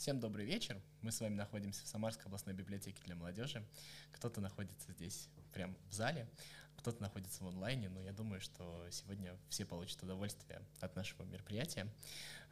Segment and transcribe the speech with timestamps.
[0.00, 0.80] Всем добрый вечер.
[1.02, 3.62] Мы с вами находимся в Самарской областной библиотеке для молодежи.
[4.12, 6.26] Кто-то находится здесь прямо в зале,
[6.78, 11.86] кто-то находится в онлайне, но я думаю, что сегодня все получат удовольствие от нашего мероприятия.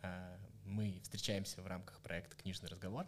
[0.02, 3.06] А, мы встречаемся в рамках проекта «Книжный разговор».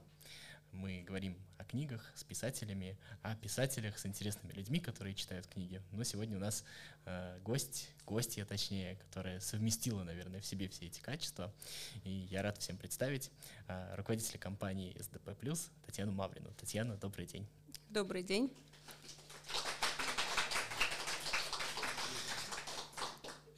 [0.72, 5.82] Мы говорим о книгах с писателями, о писателях с интересными людьми, которые читают книги.
[5.92, 6.64] Но сегодня у нас
[7.04, 11.52] э, гость, гостья точнее, которая совместила, наверное, в себе все эти качества.
[12.04, 13.30] И я рад всем представить
[13.68, 16.52] э, руководителя компании SDP+, Татьяну Маврину.
[16.54, 17.46] Татьяна, добрый день.
[17.88, 18.52] Добрый день.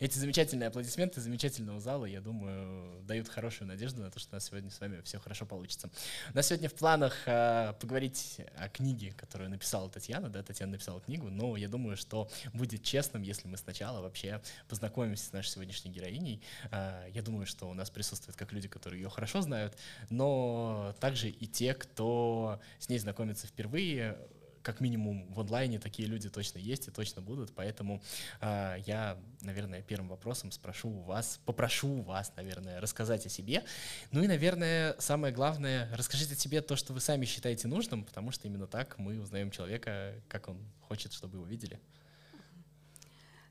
[0.03, 4.47] Эти замечательные аплодисменты замечательного зала, я думаю, дают хорошую надежду на то, что у нас
[4.47, 5.91] сегодня с вами все хорошо получится.
[6.33, 11.01] У нас сегодня в планах э, поговорить о книге, которую написала Татьяна, да, Татьяна написала
[11.01, 15.93] книгу, но я думаю, что будет честным, если мы сначала вообще познакомимся с нашей сегодняшней
[15.93, 16.43] героиней.
[16.73, 19.79] Э, я думаю, что у нас присутствуют как люди, которые ее хорошо знают,
[20.11, 24.19] но также и те, кто с ней знакомится впервые,
[24.63, 28.03] как минимум в онлайне такие люди точно есть и точно будут, поэтому
[28.41, 33.65] э, я, наверное, первым вопросом спрошу у вас, попрошу у вас, наверное, рассказать о себе.
[34.11, 38.31] Ну и, наверное, самое главное, расскажите о себе то, что вы сами считаете нужным, потому
[38.31, 41.81] что именно так мы узнаем человека, как он хочет, чтобы его видели.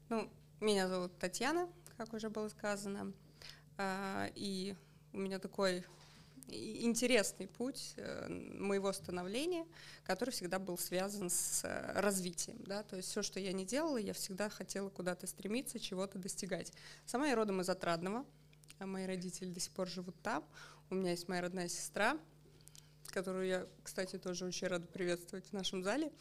[0.09, 3.13] Ну, меня зовут Татьяна, как уже было сказано,
[3.77, 4.75] э, и
[5.13, 5.85] у меня такой
[6.47, 9.66] интересный путь э, моего становления,
[10.03, 12.58] который всегда был связан с э, развитием.
[12.64, 12.84] Да?
[12.84, 16.73] То есть все, что я не делала, я всегда хотела куда-то стремиться, чего-то достигать.
[17.06, 18.25] Сама я родом из Отрадного,
[18.80, 20.44] а мои родители до сих пор живут там.
[20.89, 22.17] У меня есть моя родная сестра,
[23.08, 26.12] которую я, кстати, тоже очень рада приветствовать в нашем зале.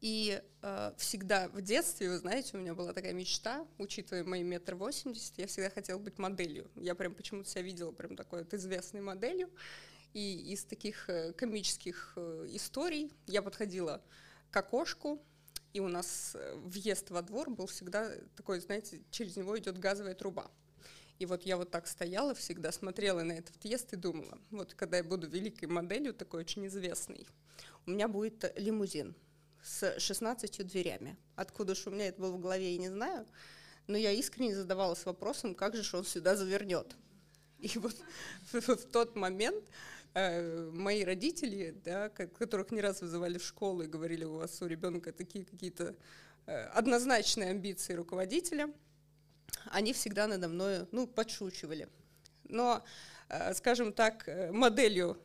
[0.00, 4.74] И э, всегда в детстве, вы знаете, у меня была такая мечта, учитывая мои метр
[4.74, 6.70] восемьдесят, я всегда хотела быть моделью.
[6.76, 9.50] Я прям почему-то себя видела прям такой вот известной моделью.
[10.14, 14.02] И из таких э, комических э, историй я подходила
[14.50, 15.22] к окошку,
[15.72, 20.14] и у нас э, въезд во двор был всегда такой, знаете, через него идет газовая
[20.14, 20.50] труба.
[21.18, 24.96] И вот я вот так стояла всегда, смотрела на этот въезд и думала, вот когда
[24.96, 27.28] я буду великой моделью, такой очень известной,
[27.86, 29.14] у меня будет лимузин
[29.62, 31.16] с 16 дверями.
[31.36, 33.26] Откуда же у меня это было в голове, я не знаю.
[33.86, 36.96] Но я искренне задавалась вопросом, как же он сюда завернет.
[37.58, 37.96] И вот
[38.52, 39.64] в, тот момент
[40.14, 44.66] э, мои родители, да, которых не раз вызывали в школу и говорили, у вас у
[44.66, 45.94] ребенка такие какие-то
[46.46, 48.72] э, однозначные амбиции руководителя,
[49.66, 51.88] они всегда надо мной, ну, подшучивали.
[52.44, 52.82] Но,
[53.28, 55.18] э, скажем так, моделью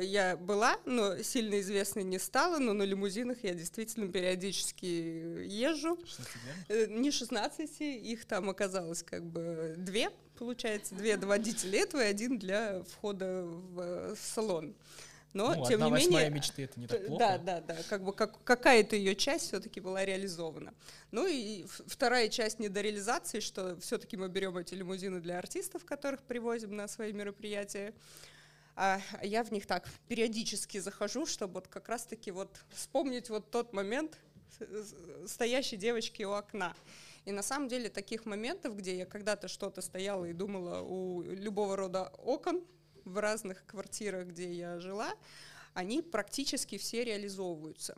[0.00, 5.98] я была, но сильно известной не стала, но на лимузинах я действительно периодически езжу.
[6.06, 6.34] 16
[6.68, 12.06] э, не 16, их там оказалось как бы две, получается, две для водителя этого и
[12.06, 14.74] один для входа в салон.
[15.34, 17.18] Но, ну, тем не менее, мечты это не так плохо.
[17.18, 20.72] Да, да, да, как бы как, какая-то ее часть все-таки была реализована.
[21.10, 26.76] Ну и вторая часть недореализации, что все-таки мы берем эти лимузины для артистов, которых привозим
[26.76, 27.92] на свои мероприятия
[28.76, 33.72] а я в них так периодически захожу, чтобы вот как раз-таки вот вспомнить вот тот
[33.72, 34.18] момент
[35.26, 36.74] стоящей девочки у окна.
[37.24, 41.76] И на самом деле таких моментов, где я когда-то что-то стояла и думала у любого
[41.76, 42.64] рода окон
[43.04, 45.14] в разных квартирах, где я жила,
[45.72, 47.96] они практически все реализовываются.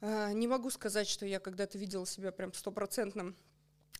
[0.00, 3.36] А, не могу сказать, что я когда-то видела себя прям стопроцентным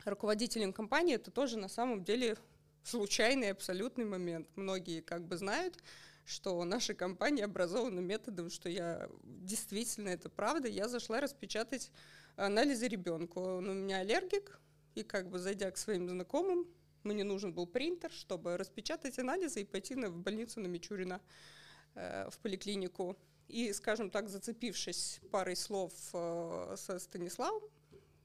[0.05, 2.37] руководителем компании, это тоже на самом деле
[2.83, 4.49] случайный абсолютный момент.
[4.57, 5.79] Многие как бы знают,
[6.25, 10.69] что наша компания образована методом, что я действительно это правда.
[10.69, 11.91] Я зашла распечатать
[12.37, 13.41] анализы ребенку.
[13.41, 14.61] Он у меня аллергик,
[14.95, 16.67] и как бы зайдя к своим знакомым,
[17.03, 21.21] мне нужен был принтер, чтобы распечатать анализы и пойти на, в больницу на Мичурина
[21.95, 23.17] э, в поликлинику.
[23.49, 27.63] И, скажем так, зацепившись парой слов э, со Станиславом,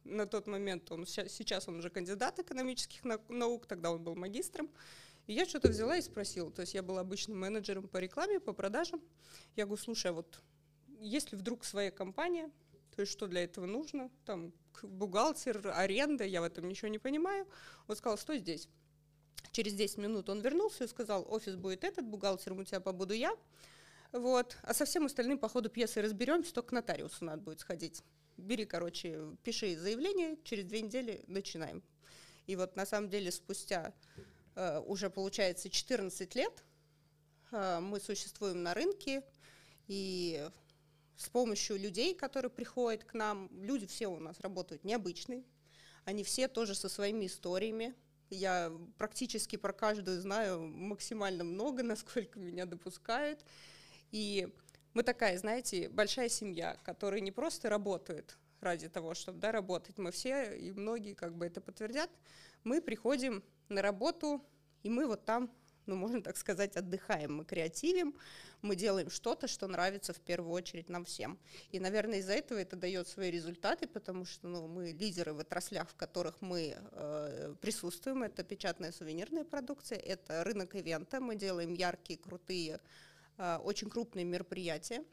[0.05, 4.69] на тот момент он сейчас он уже кандидат экономических наук, тогда он был магистром.
[5.27, 6.51] И я что-то взяла и спросила.
[6.51, 9.01] То есть я была обычным менеджером по рекламе, по продажам.
[9.55, 10.41] Я говорю, слушай, а вот
[10.99, 12.51] если вдруг своя компания,
[12.95, 14.11] то есть что для этого нужно?
[14.25, 14.53] Там
[14.83, 17.47] бухгалтер, аренда, я в этом ничего не понимаю.
[17.87, 18.69] Он сказал, стой здесь.
[19.51, 23.35] Через 10 минут он вернулся и сказал, офис будет этот, бухгалтером у тебя побуду я.
[24.11, 24.57] Вот.
[24.61, 28.03] А со всем остальным по ходу пьесы разберемся, только к нотариусу надо будет сходить
[28.37, 31.83] бери, короче, пиши заявление, через две недели начинаем.
[32.47, 33.93] И вот на самом деле спустя
[34.55, 36.63] э, уже получается 14 лет
[37.51, 39.23] э, мы существуем на рынке,
[39.87, 40.47] и
[41.17, 45.43] с помощью людей, которые приходят к нам, люди все у нас работают необычные,
[46.03, 47.95] они все тоже со своими историями.
[48.29, 53.43] Я практически про каждую знаю максимально много, насколько меня допускают.
[54.11, 54.47] И
[54.95, 59.97] мы такая, знаете, большая семья, которая не просто работает ради того, чтобы да, работать.
[59.97, 62.09] Мы все, и многие как бы это подтвердят,
[62.63, 64.43] мы приходим на работу,
[64.83, 65.51] и мы вот там
[65.85, 68.15] ну, можно так сказать, отдыхаем, мы креативим,
[68.61, 71.37] мы делаем что-то, что нравится в первую очередь нам всем.
[71.69, 75.89] И, наверное, из-за этого это дает свои результаты, потому что ну, мы лидеры в отраслях,
[75.89, 78.23] в которых мы э, присутствуем.
[78.23, 82.79] Это печатная сувенирная продукция, это рынок ивента, мы делаем яркие, крутые,
[83.37, 85.03] очень крупные мероприятия.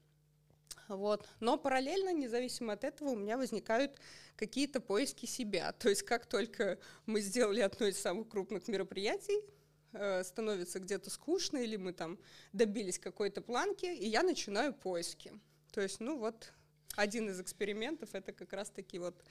[0.89, 1.29] Вот.
[1.41, 3.99] Но параллельно, независимо от этого, у меня возникают
[4.37, 5.73] какие-то поиски себя.
[5.79, 9.43] То есть как только мы сделали одно из самых крупных мероприятий,
[9.95, 12.19] Э, становится где-то скучно, или мы там
[12.55, 15.33] добились какой-то планки, и я начинаю поиски.
[15.71, 16.53] То есть, ну вот,
[16.97, 19.23] один из экспериментов это как раз-таки вот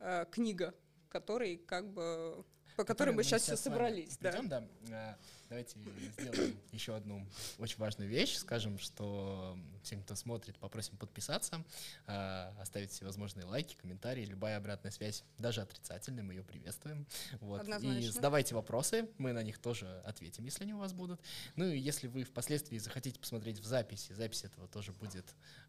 [0.00, 0.74] э, книга,
[1.08, 2.44] который как бы
[2.76, 4.18] по которой мы, мы сейчас все собрались.
[4.18, 4.32] Да.
[4.32, 4.68] Придем, да.
[4.90, 5.14] Э,
[5.52, 5.76] давайте
[6.18, 7.26] сделаем еще одну
[7.58, 8.36] очень важную вещь.
[8.36, 11.62] Скажем, что всем, кто смотрит, попросим подписаться,
[12.06, 17.06] э, оставить всевозможные лайки, комментарии, любая обратная связь, даже отрицательная, мы ее приветствуем.
[17.40, 17.68] Вот.
[17.82, 21.20] И задавайте вопросы, мы на них тоже ответим, если они у вас будут.
[21.56, 25.26] Ну и если вы впоследствии захотите посмотреть в записи, запись этого тоже будет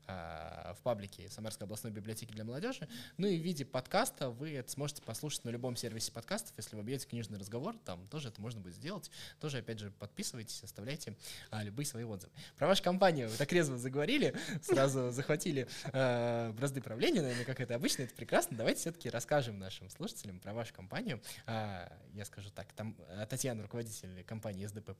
[0.07, 2.87] э, в паблике Самарской областной библиотеки для молодежи.
[3.17, 6.83] Ну и в виде подкаста вы это сможете послушать на любом сервисе подкастов, если вы
[6.83, 9.11] бьете книжный разговор, там тоже это можно будет сделать.
[9.41, 11.15] Тоже, опять же, подписывайтесь, оставляйте
[11.51, 12.31] а, любые свои отзывы.
[12.57, 17.75] Про вашу компанию вы так резво заговорили, сразу захватили э, бразды правления, наверное, как это
[17.75, 18.57] обычно, это прекрасно.
[18.57, 21.21] Давайте все-таки расскажем нашим слушателям про вашу компанию.
[21.45, 24.93] А, я скажу так, там э, Татьяна, руководитель компании SDP+,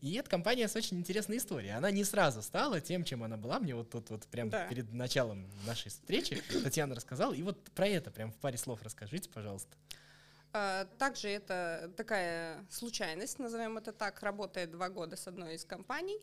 [0.00, 1.70] и эта компания с очень интересной историей.
[1.72, 3.58] Она не сразу стала тем, чем она была.
[3.58, 4.66] Мне вот тут вот прям да.
[4.68, 7.32] перед началом нашей встречи Татьяна рассказала.
[7.32, 9.76] И вот про это прям в паре слов расскажите, пожалуйста.
[10.58, 16.18] А, также это такая случайность, назовем это так, работает два года с одной из компаний.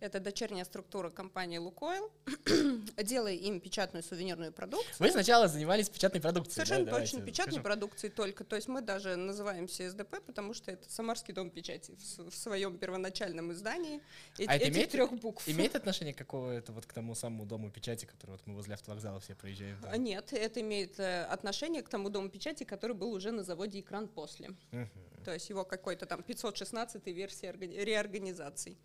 [0.00, 2.10] Это дочерняя структура компании «Лукойл».
[2.96, 4.94] Делая им печатную сувенирную продукцию.
[4.98, 6.98] Вы сначала занимались печатной продукцией, Совершенно да?
[6.98, 7.62] точно, печатной скажем.
[7.62, 8.44] продукцией только.
[8.44, 12.78] То есть мы даже называемся СДП, потому что это Самарский дом печати в, в своем
[12.78, 14.00] первоначальном издании.
[14.38, 15.46] Эти, а это имеет, трех букв.
[15.46, 19.34] Имеет отношение какое-то вот к тому самому дому печати, который вот мы возле автовокзала все
[19.34, 19.76] проезжаем?
[19.82, 19.94] Да?
[19.98, 24.08] Нет, это имеет э, отношение к тому дому печати, который был уже на заводе «Экран»
[24.08, 24.48] после.
[24.72, 24.88] Угу.
[25.24, 28.78] То есть его какой-то там 516 версии реорганизации.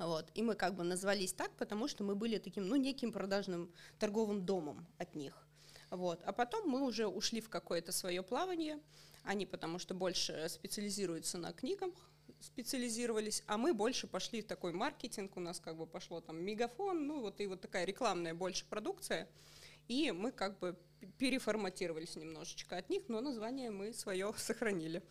[0.00, 0.30] Вот.
[0.34, 4.46] И мы как бы назвались так, потому что мы были таким, ну, неким продажным торговым
[4.46, 5.46] домом от них.
[5.90, 6.22] Вот.
[6.24, 8.80] А потом мы уже ушли в какое-то свое плавание.
[9.24, 11.92] Они потому что больше специализируются на книгах,
[12.40, 17.06] специализировались, а мы больше пошли в такой маркетинг, у нас как бы пошло там мегафон,
[17.06, 19.28] ну вот и вот такая рекламная больше продукция,
[19.88, 20.78] и мы как бы
[21.18, 25.02] переформатировались немножечко от них, но название мы свое сохранили.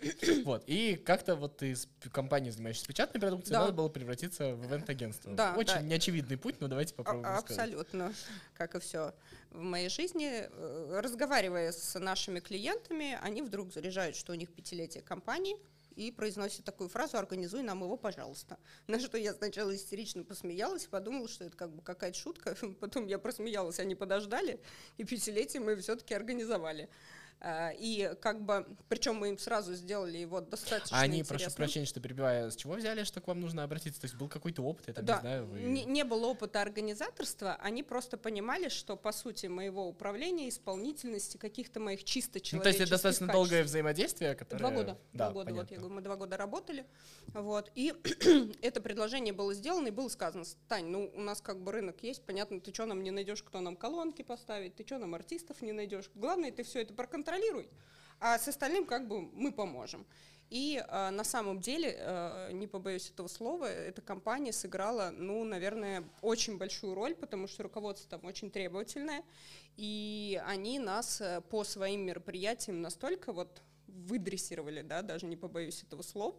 [0.44, 0.64] Вот.
[0.66, 3.60] И как-то вот из компании, занимающейся печатной продукцией, да.
[3.60, 5.32] надо было превратиться в ивент-агентство.
[5.32, 5.82] Да, Очень да.
[5.82, 8.12] неочевидный путь, но давайте попробуем а, Абсолютно.
[8.54, 9.12] Как и все
[9.50, 10.46] в моей жизни.
[10.50, 15.56] Э, разговаривая с нашими клиентами, они вдруг заряжают, что у них пятилетие компании,
[15.96, 18.58] и произносит такую фразу «организуй нам его, пожалуйста».
[18.86, 22.56] На что я сначала истерично посмеялась, подумала, что это как бы какая-то шутка.
[22.80, 24.60] Потом я просмеялась, они подождали,
[24.96, 26.88] и пятилетие мы все-таки организовали.
[27.40, 31.38] Э, и как бы, причем мы им сразу сделали его достаточно а Они, интересным.
[31.38, 34.00] прошу прощения, что перебиваю, с чего взяли, что к вам нужно обратиться?
[34.00, 35.14] То есть был какой-то опыт, я там да.
[35.14, 35.46] не знаю.
[35.46, 35.60] Вы...
[35.60, 41.80] Не, не было опыта организаторства, они просто понимали, что по сути моего управления, исполнительности, каких-то
[41.80, 43.50] моих чисто человеческих ну, То есть это достаточно качеств.
[43.50, 44.58] долгое взаимодействие, которое...
[44.58, 44.98] Два года.
[45.12, 45.62] Да, два года, понятно.
[45.62, 46.86] вот я говорю, мы два года работали,
[47.28, 47.94] вот, и
[48.62, 52.24] это предложение было сделано, и было сказано, Тань, ну у нас как бы рынок есть,
[52.24, 55.72] понятно, ты что нам не найдешь, кто нам колонки поставить, ты что нам артистов не
[55.72, 56.94] найдешь, главное, ты все это
[57.28, 57.68] проконтролируй,
[58.20, 60.06] а с остальным как бы мы поможем.
[60.50, 66.04] И э, на самом деле, э, не побоюсь этого слова, эта компания сыграла, ну, наверное,
[66.22, 69.22] очень большую роль, потому что руководство там очень требовательное,
[69.76, 76.00] и они нас э, по своим мероприятиям настолько вот выдрессировали, да, даже не побоюсь этого
[76.00, 76.34] слова,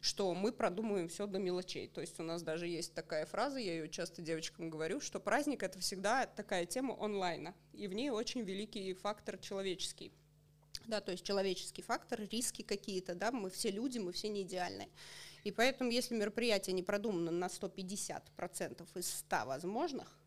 [0.00, 1.86] что мы продумываем все до мелочей.
[1.86, 5.62] То есть у нас даже есть такая фраза, я ее часто девочкам говорю, что праздник—
[5.62, 10.12] это всегда такая тема онлайна, и в ней очень великий фактор человеческий
[10.86, 14.88] да, то есть человеческий фактор, риски какие-то, да, мы все люди, мы все не идеальные.
[15.44, 20.18] И поэтому, если мероприятие не продумано на 150% из 100 возможных,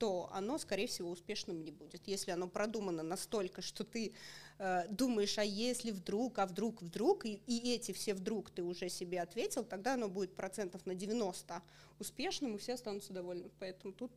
[0.00, 2.08] то оно, скорее всего, успешным не будет.
[2.08, 4.14] Если оно продумано настолько, что ты
[4.58, 8.88] э, думаешь, а если вдруг, а вдруг, вдруг, и, и эти все вдруг ты уже
[8.88, 11.62] себе ответил, тогда оно будет процентов на 90
[11.98, 13.50] успешным, и все останутся довольны.
[13.58, 14.10] Поэтому тут...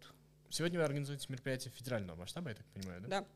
[0.50, 3.08] Сегодня вы организуете мероприятие федерального масштаба, я так понимаю, да?
[3.08, 3.28] Да.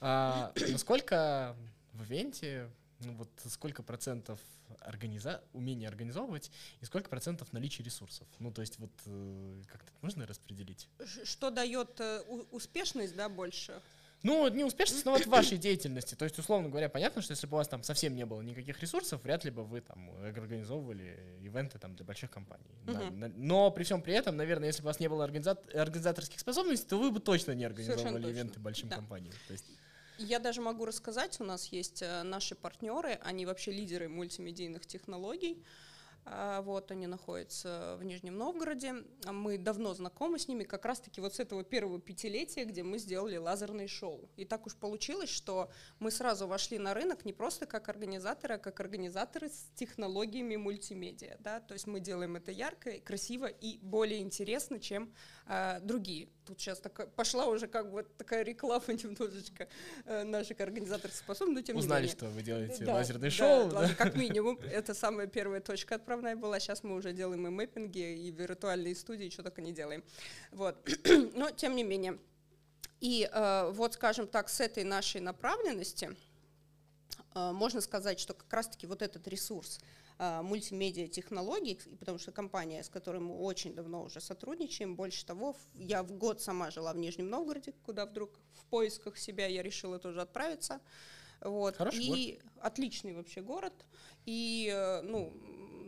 [0.00, 1.56] А, насколько
[1.92, 2.68] в ивенте
[3.00, 4.40] ну, вот сколько процентов
[4.80, 5.42] организа...
[5.52, 6.50] умения организовывать
[6.80, 8.26] и сколько процентов наличия ресурсов?
[8.38, 10.88] Ну, то есть вот э, как-то можно распределить?
[11.24, 13.80] Что дает э, успешность, да, больше?
[14.24, 16.14] Ну, не успешность, но вот в вашей деятельности.
[16.14, 18.80] То есть, условно говоря, понятно, что если бы у вас там совсем не было никаких
[18.80, 22.64] ресурсов, вряд ли бы вы там организовывали ивенты там для больших компаний.
[22.86, 23.12] Да.
[23.36, 26.98] Но при всем при этом, наверное, если бы у вас не было организаторских способностей, то
[26.98, 28.34] вы бы точно не организовывали точно.
[28.34, 28.96] ивенты большим да.
[28.96, 29.34] компаниям.
[29.46, 29.66] То есть...
[30.16, 35.62] Я даже могу рассказать, у нас есть э, наши партнеры, они вообще лидеры мультимедийных технологий.
[36.26, 38.94] А, вот они находятся в Нижнем Новгороде.
[39.26, 43.36] Мы давно знакомы с ними, как раз-таки вот с этого первого пятилетия, где мы сделали
[43.36, 44.30] лазерное шоу.
[44.36, 48.58] И так уж получилось, что мы сразу вошли на рынок не просто как организаторы, а
[48.58, 51.36] как организаторы с технологиями мультимедиа.
[51.40, 51.60] Да?
[51.60, 55.12] То есть мы делаем это ярко, красиво и более интересно, чем
[55.46, 56.28] а, другие.
[56.46, 59.68] Тут сейчас такая, пошла уже как бы такая реклама немножечко
[60.04, 62.08] э, наших но тем Узнали, не менее.
[62.08, 63.70] что вы делаете да, лазерное да, шоу.
[63.70, 63.94] Да, да?
[63.94, 64.58] как минимум.
[64.72, 66.60] Это самая первая точка отправная была.
[66.60, 70.02] Сейчас мы уже делаем и мэппинги, и виртуальные студии, что только не делаем.
[70.52, 70.76] Вот.
[71.34, 72.18] но тем не менее.
[73.00, 76.16] И э, вот, скажем так, с этой нашей направленности
[77.34, 79.80] э, можно сказать, что как раз-таки вот этот ресурс–
[80.16, 85.56] а, мультимедиа технологий, потому что компания, с которой мы очень давно уже сотрудничаем, больше того,
[85.74, 89.98] я в год сама жила в Нижнем Новгороде, куда вдруг в поисках себя я решила
[89.98, 90.80] тоже отправиться.
[91.40, 91.76] Вот.
[91.76, 92.52] Хороший и город.
[92.60, 93.74] отличный вообще город.
[94.24, 95.32] И э, ну,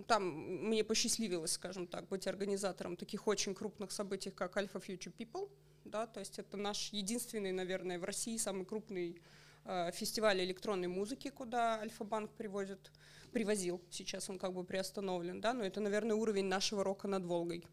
[0.06, 0.24] там
[0.68, 5.48] мне посчастливилось, скажем так, быть организатором таких очень крупных событий, как Alpha Future People.
[5.84, 9.20] Да, то есть это наш единственный, наверное, в России самый крупный
[9.64, 12.90] э, фестиваль электронной музыки, куда Альфа-банк привозит
[13.32, 13.82] привозил.
[13.90, 17.66] Сейчас он как бы приостановлен, да, но это, наверное, уровень нашего рока над Волгой.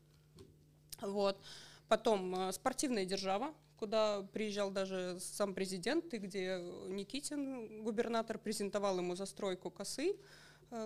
[1.02, 1.40] Вот.
[1.88, 9.16] Потом э, спортивная держава, куда приезжал даже сам президент, и где Никитин, губернатор, презентовал ему
[9.16, 10.16] застройку косы,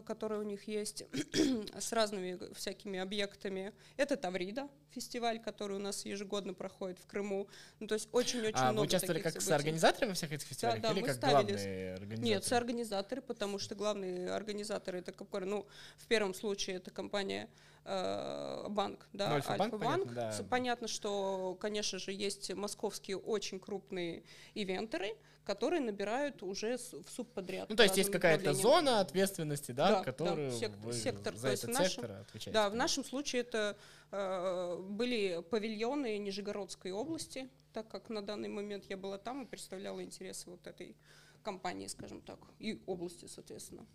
[0.06, 1.06] которые у них есть,
[1.79, 3.74] с разными всякими объектами.
[3.96, 7.48] Это Таврида, фестиваль, который у нас ежегодно проходит в Крыму.
[7.79, 9.53] Ну, то есть очень-очень а, много вы участвовали как событий.
[9.53, 11.51] организаторами всех этих фестивалей да, да, или мы как ставили...
[11.51, 12.27] главные организаторы?
[12.27, 15.13] Нет, соорганизаторы, потому что главные организаторы это,
[15.46, 15.67] ну,
[15.98, 17.50] в первом случае это компания
[17.86, 19.74] э, банк, да, ну, Альфа-банк.
[19.74, 20.08] Альфа-банк.
[20.08, 20.44] Понятно, да.
[20.50, 25.15] понятно, что, конечно же, есть московские очень крупные ивентеры,
[25.48, 27.70] которые набирают уже в субподряд.
[27.70, 31.48] Ну, то есть есть какая-то зона ответственности, да, да которую да, сектор, вы сектор, за
[31.48, 32.51] этот нашем, сектор отвечаете.
[32.51, 33.77] Да, в нашем случае это
[34.12, 40.04] э, были павильоны Нижегородской области, так как на данный момент я была там и представляла
[40.04, 40.98] интересы вот этой
[41.44, 43.86] компании, скажем так, и области, соответственно.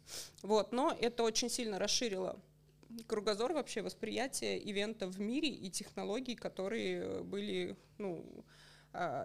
[0.42, 2.40] Вот, но это очень сильно расширило
[3.06, 8.24] кругозор вообще восприятия ивента в мире и технологий, которые были, ну,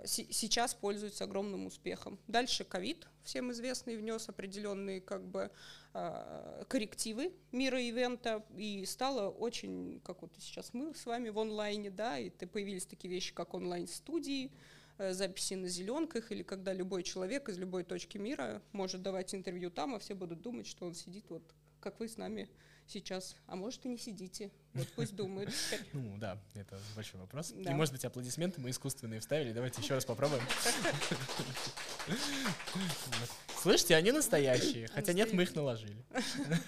[0.06, 2.18] сейчас пользуются огромным успехом.
[2.28, 5.52] Дальше ковид, всем известный, внес определенные как бы
[5.94, 11.90] а, коррективы мира ивента, и стало очень, как вот сейчас мы с вами в онлайне,
[11.90, 14.52] да, и появились такие вещи, как онлайн-студии,
[15.00, 19.70] э, записи на зеленках, или когда любой человек из любой точки мира может давать интервью
[19.70, 21.44] там, а все будут думать, что он сидит вот
[21.80, 22.50] как вы с нами
[22.88, 24.52] сейчас, а может и не сидите.
[24.74, 25.50] Вот пусть думают.
[25.94, 27.52] Ну да, это большой вопрос.
[27.52, 29.52] И может быть аплодисменты мы искусственные вставили.
[29.52, 30.44] Давайте еще раз попробуем.
[33.62, 36.06] Слышите, они настоящие, хотя нет, мы их наложили.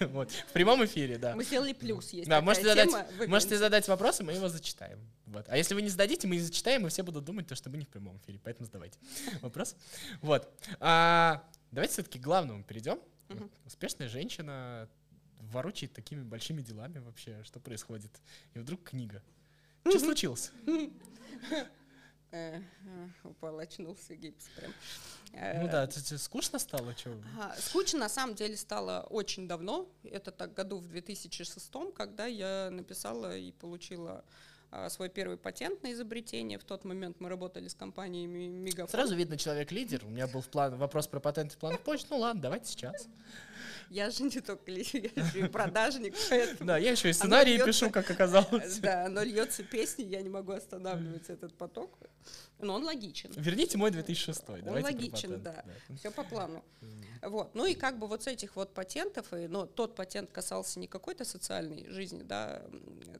[0.00, 0.30] Вот.
[0.30, 1.36] В прямом эфире, да.
[1.36, 4.98] Мы сделали плюс, есть Да, можете задать, можете задать вопрос, и мы его зачитаем.
[5.26, 5.46] Вот.
[5.48, 7.78] А если вы не зададите, мы не зачитаем, и все будут думать, то, что мы
[7.78, 8.98] не в прямом эфире, поэтому задавайте
[9.40, 9.76] вопрос.
[10.20, 10.48] Вот.
[10.80, 12.98] А, давайте все-таки к главному перейдем.
[13.64, 14.88] Успешная женщина
[15.40, 18.10] ворочает такими большими делами вообще, что происходит.
[18.54, 19.22] И вдруг книга.
[19.88, 20.52] Что случилось?
[22.32, 22.60] Э,
[23.24, 24.72] упал, очнулся гипс прям.
[25.32, 26.96] Ну да, это скучно стало?
[26.96, 27.20] Что?
[27.58, 29.88] Скучно на самом деле стало очень давно.
[30.04, 34.24] Это так году в 2006, когда я написала и получила
[34.88, 36.58] свой первый патент на изобретение.
[36.58, 38.88] В тот момент мы работали с компаниями Мегафон.
[38.88, 40.04] Сразу видно человек лидер.
[40.04, 42.08] У меня был план, вопрос про патенты в планах почты.
[42.10, 43.08] Ну ладно, давайте сейчас.
[43.90, 46.14] Я же не только я еще и продажник.
[46.60, 48.78] Да, я еще и сценарии пишу, как оказалось.
[48.78, 51.90] Да, но льется песни, я не могу останавливать этот поток.
[52.60, 53.30] Но он логичен.
[53.36, 54.48] Верните мой 2006.
[54.48, 55.64] Он логичен, да.
[55.96, 56.64] Все по плану.
[57.22, 57.54] Вот.
[57.54, 60.86] Ну и как бы вот с этих вот патентов, и, но тот патент касался не
[60.86, 62.62] какой-то социальной жизни, да,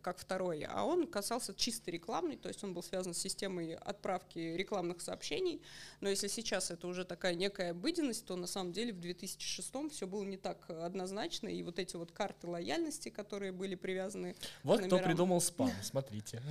[0.03, 4.39] как второй, а он касался чисто рекламной, то есть он был связан с системой отправки
[4.39, 5.61] рекламных сообщений.
[6.01, 10.07] Но если сейчас это уже такая некая обыденность, то на самом деле в 2006 все
[10.07, 14.99] было не так однозначно, и вот эти вот карты лояльности, которые были привязаны Вот кто
[14.99, 16.43] придумал спам, смотрите.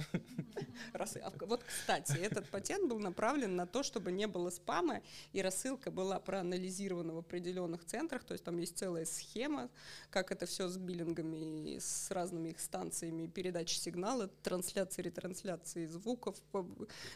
[0.93, 1.45] Рассылка.
[1.45, 5.01] Вот, кстати, этот патент был направлен на то, чтобы не было спама,
[5.33, 9.69] и рассылка была проанализированного определенных центрах, то есть там есть целая схема,
[10.09, 16.35] как это все с биллингами, с разными их станциями передачи сигнала, трансляции, ретрансляции звуков,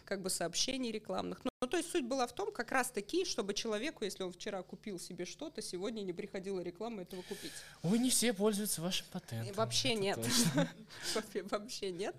[0.06, 1.44] как бы сообщений рекламных.
[1.44, 4.34] Ну, ну, то есть суть была в том, как раз таки, чтобы человеку, если он
[4.34, 7.53] вчера купил себе что-то, сегодня не приходила реклама этого купить.
[7.84, 9.56] Ой, не все пользуются вашим патентом.
[9.56, 10.20] Вообще нет.
[11.51, 12.15] Вообще нет.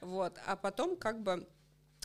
[0.00, 0.36] Вот.
[0.46, 1.46] А потом как бы,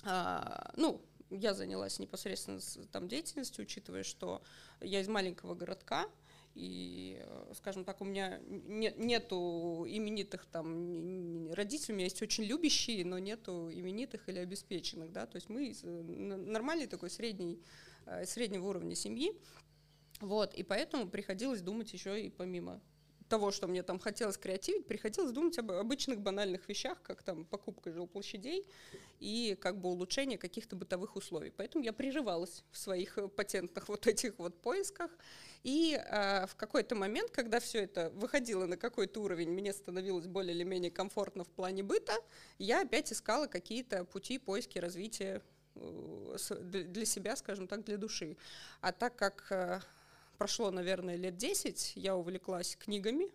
[0.04, 1.02] а, ну,
[1.40, 2.60] я занялась непосредственно
[2.92, 4.42] там деятельностью, учитывая, что
[4.82, 6.08] я из маленького городка,
[6.56, 12.44] и, э, скажем так, у меня нет, нету именитых там родителей, у меня есть очень
[12.44, 17.60] любящие, но нету именитых или обеспеченных, да, то есть мы э, нормальной такой средней,
[18.06, 19.36] э, среднего уровня семьи,
[20.22, 22.80] вот, и поэтому приходилось думать еще и помимо
[23.30, 27.92] того, что мне там хотелось креативить, приходилось думать об обычных банальных вещах, как там покупка
[27.92, 28.66] жилплощадей
[29.20, 31.52] и как бы улучшение каких-то бытовых условий.
[31.56, 35.12] Поэтому я прерывалась в своих э, патентных вот этих вот поисках.
[35.64, 40.54] И э, в какой-то момент, когда все это выходило на какой-то уровень, мне становилось более
[40.54, 42.14] или менее комфортно в плане быта,
[42.60, 45.42] я опять искала какие-то пути поиски развития
[45.76, 48.36] э, для себя, скажем так, для души.
[48.82, 49.80] А так как э,
[50.44, 53.32] прошло, наверное, лет 10, я увлеклась книгами.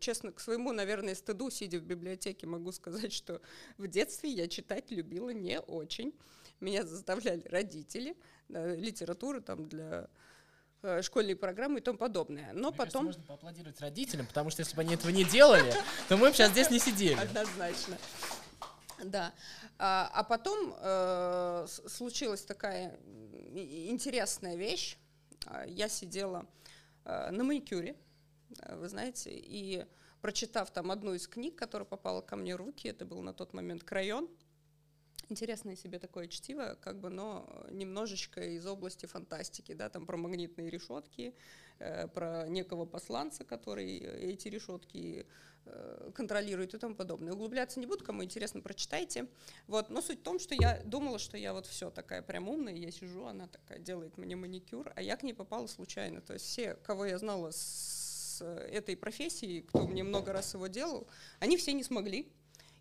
[0.00, 3.40] Честно, к своему, наверное, стыду, сидя в библиотеке, могу сказать, что
[3.78, 6.12] в детстве я читать любила не очень.
[6.58, 8.16] Меня заставляли родители,
[8.48, 10.08] литературу там для
[10.82, 12.52] э, школьные программы и тому подобное.
[12.54, 13.06] Но Мне потом...
[13.06, 15.72] Кажется, можно поаплодировать родителям, потому что если бы они этого не делали,
[16.08, 17.20] то мы бы сейчас здесь не сидели.
[17.20, 17.98] Однозначно.
[19.04, 19.32] Да.
[19.78, 22.98] А, а потом э, случилась такая
[23.54, 24.98] интересная вещь.
[25.46, 26.46] А, я сидела
[27.04, 27.96] а, на маникюре,
[28.68, 29.86] вы знаете, и
[30.20, 33.54] прочитав там одну из книг, которая попала ко мне в руки, это был на тот
[33.54, 34.28] момент «Крайон»,
[35.32, 40.70] интересное себе такое чтиво, как бы, но немножечко из области фантастики, да, там про магнитные
[40.70, 41.34] решетки,
[41.80, 45.26] э, про некого посланца, который эти решетки
[45.64, 47.32] Э, контролирует и тому подобное.
[47.32, 49.28] Углубляться не буду, кому интересно, прочитайте.
[49.68, 49.90] Вот.
[49.90, 52.90] Но суть в том, что я думала, что я вот все такая прям умная, я
[52.90, 56.20] сижу, она такая делает мне маникюр, а я к ней попала случайно.
[56.20, 61.06] То есть все, кого я знала с этой профессии, кто мне много раз его делал,
[61.38, 62.32] они все не смогли.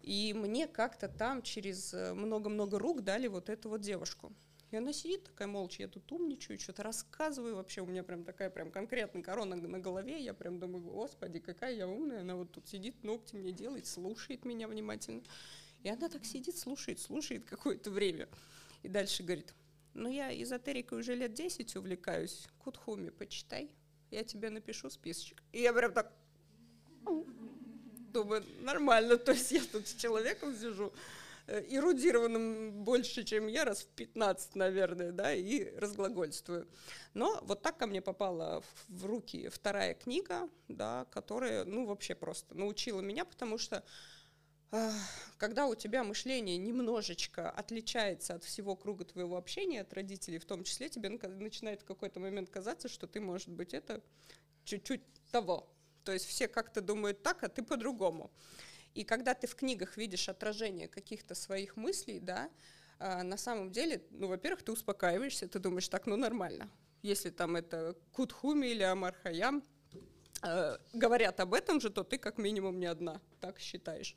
[0.03, 4.33] И мне как-то там через э, много-много рук дали вот эту вот девушку.
[4.71, 8.49] И она сидит такая молча, я тут умничаю, что-то рассказываю, вообще у меня прям такая
[8.49, 12.69] прям конкретная корона на голове, я прям думаю, господи, какая я умная, она вот тут
[12.69, 15.23] сидит, ногти мне делает, слушает меня внимательно.
[15.83, 18.29] И она так сидит, слушает, слушает какое-то время.
[18.81, 19.53] И дальше говорит,
[19.93, 23.75] ну я эзотерикой уже лет 10 увлекаюсь, Кутхуми, почитай,
[24.09, 25.43] я тебе напишу списочек.
[25.51, 26.13] И я прям так
[28.11, 30.91] думаю, нормально, то есть я тут с человеком сижу,
[31.47, 36.67] Э, эрудированным больше, чем я, раз в 15, наверное, да, и разглагольствую.
[37.13, 42.55] Но вот так ко мне попала в руки вторая книга, да, которая, ну, вообще просто
[42.55, 43.83] научила меня, потому что
[45.37, 50.63] когда у тебя мышление немножечко отличается от всего круга твоего общения, от родителей в том
[50.63, 54.01] числе, тебе начинает в какой-то момент казаться, что ты, может быть, это
[54.63, 55.67] чуть-чуть того.
[56.03, 58.31] То есть все как-то думают так, а ты по-другому.
[58.93, 62.49] И когда ты в книгах видишь отражение каких-то своих мыслей, да,
[62.99, 66.69] а, на самом деле, ну, во-первых, ты успокаиваешься, ты думаешь, так, ну, нормально.
[67.01, 69.63] Если там это Кутхуми или Амархаям
[70.43, 74.15] э, говорят об этом же, то ты как минимум не одна, так считаешь.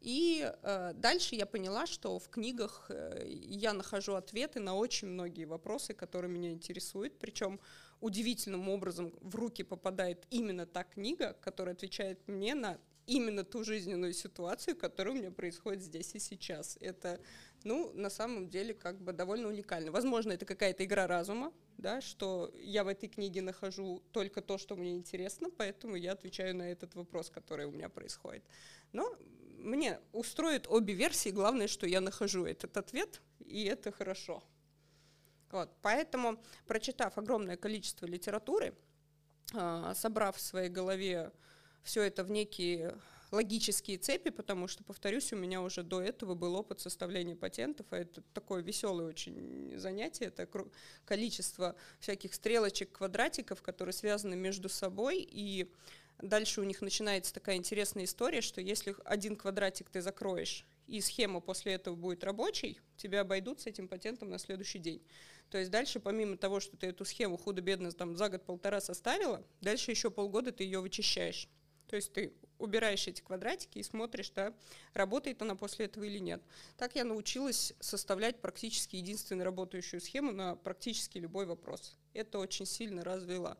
[0.00, 5.44] И э, дальше я поняла, что в книгах э, я нахожу ответы на очень многие
[5.44, 7.18] вопросы, которые меня интересуют.
[7.18, 7.60] Причем
[8.00, 14.12] удивительным образом в руки попадает именно та книга, которая отвечает мне на именно ту жизненную
[14.12, 16.76] ситуацию, которая у меня происходит здесь и сейчас.
[16.80, 17.20] Это,
[17.64, 19.92] ну, на самом деле, как бы довольно уникально.
[19.92, 24.76] Возможно, это какая-то игра разума, да, что я в этой книге нахожу только то, что
[24.76, 28.44] мне интересно, поэтому я отвечаю на этот вопрос, который у меня происходит.
[28.92, 29.16] Но
[29.58, 34.42] мне устроит обе версии, главное, что я нахожу этот ответ, и это хорошо.
[35.50, 38.74] Вот, поэтому, прочитав огромное количество литературы,
[39.54, 41.32] а, собрав в своей голове
[41.82, 42.98] все это в некие
[43.30, 47.98] логические цепи, потому что, повторюсь, у меня уже до этого был опыт составления патентов, а
[47.98, 50.48] это такое веселое очень занятие, это
[51.04, 55.72] количество всяких стрелочек, квадратиков, которые связаны между собой, и
[56.18, 61.40] дальше у них начинается такая интересная история, что если один квадратик ты закроешь, и схема
[61.40, 65.02] после этого будет рабочей, тебя обойдут с этим патентом на следующий день.
[65.50, 69.90] То есть дальше, помимо того, что ты эту схему худо-бедно там за год-полтора составила, дальше
[69.90, 71.48] еще полгода ты ее вычищаешь.
[71.86, 74.54] То есть ты убираешь эти квадратики и смотришь, да,
[74.92, 76.42] работает она после этого или нет.
[76.76, 81.96] Так я научилась составлять практически единственную работающую схему на практически любой вопрос.
[82.12, 83.56] Это очень сильно развило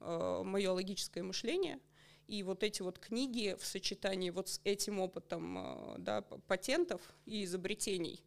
[0.00, 1.80] э, мое логическое мышление.
[2.28, 7.44] И вот эти вот книги в сочетании вот с этим опытом э, да, патентов и
[7.44, 8.22] изобретений,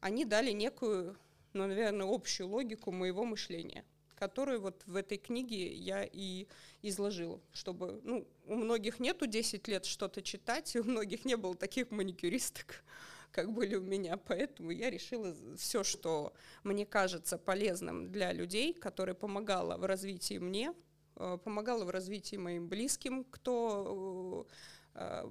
[0.00, 1.16] они дали некую,
[1.52, 3.84] ну, наверное, общую логику моего мышления
[4.20, 6.46] которую вот в этой книге я и
[6.82, 11.56] изложила, чтобы, ну, у многих нету 10 лет что-то читать, и у многих не было
[11.56, 12.84] таких маникюристок,
[13.32, 16.34] как были у меня, поэтому я решила все, что
[16.64, 20.74] мне кажется полезным для людей, которое помогало в развитии мне,
[21.16, 24.46] э, помогало в развитии моим близким, кто,
[24.94, 25.30] э,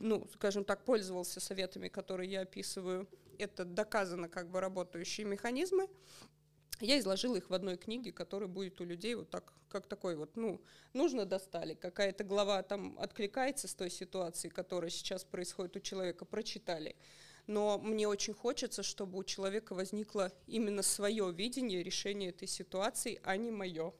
[0.00, 3.08] ну, скажем так, пользовался советами, которые я описываю.
[3.38, 5.88] Это доказано как бы работающие механизмы.
[6.80, 10.36] Я изложила их в одной книге, которая будет у людей вот так, как такой вот,
[10.36, 10.60] ну,
[10.94, 16.96] нужно достали, какая-то глава там откликается с той ситуации, которая сейчас происходит у человека, прочитали.
[17.46, 23.36] Но мне очень хочется, чтобы у человека возникло именно свое видение решения этой ситуации, а
[23.36, 23.94] не мое.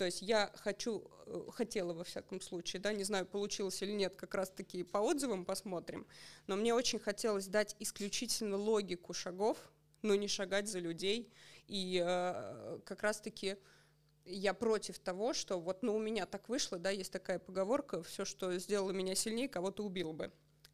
[0.00, 4.14] То есть я хочу, э, хотела во всяком случае, да, не знаю, получилось или нет,
[4.16, 6.06] как раз-таки по отзывам посмотрим,
[6.46, 9.58] но мне очень хотелось дать исключительно логику шагов,
[10.00, 11.30] но не шагать за людей,
[11.66, 13.58] и э, как раз-таки
[14.24, 18.24] я против того, что вот, ну, у меня так вышло, да, есть такая поговорка, все,
[18.24, 20.32] что сделало меня сильнее, кого-то убил бы.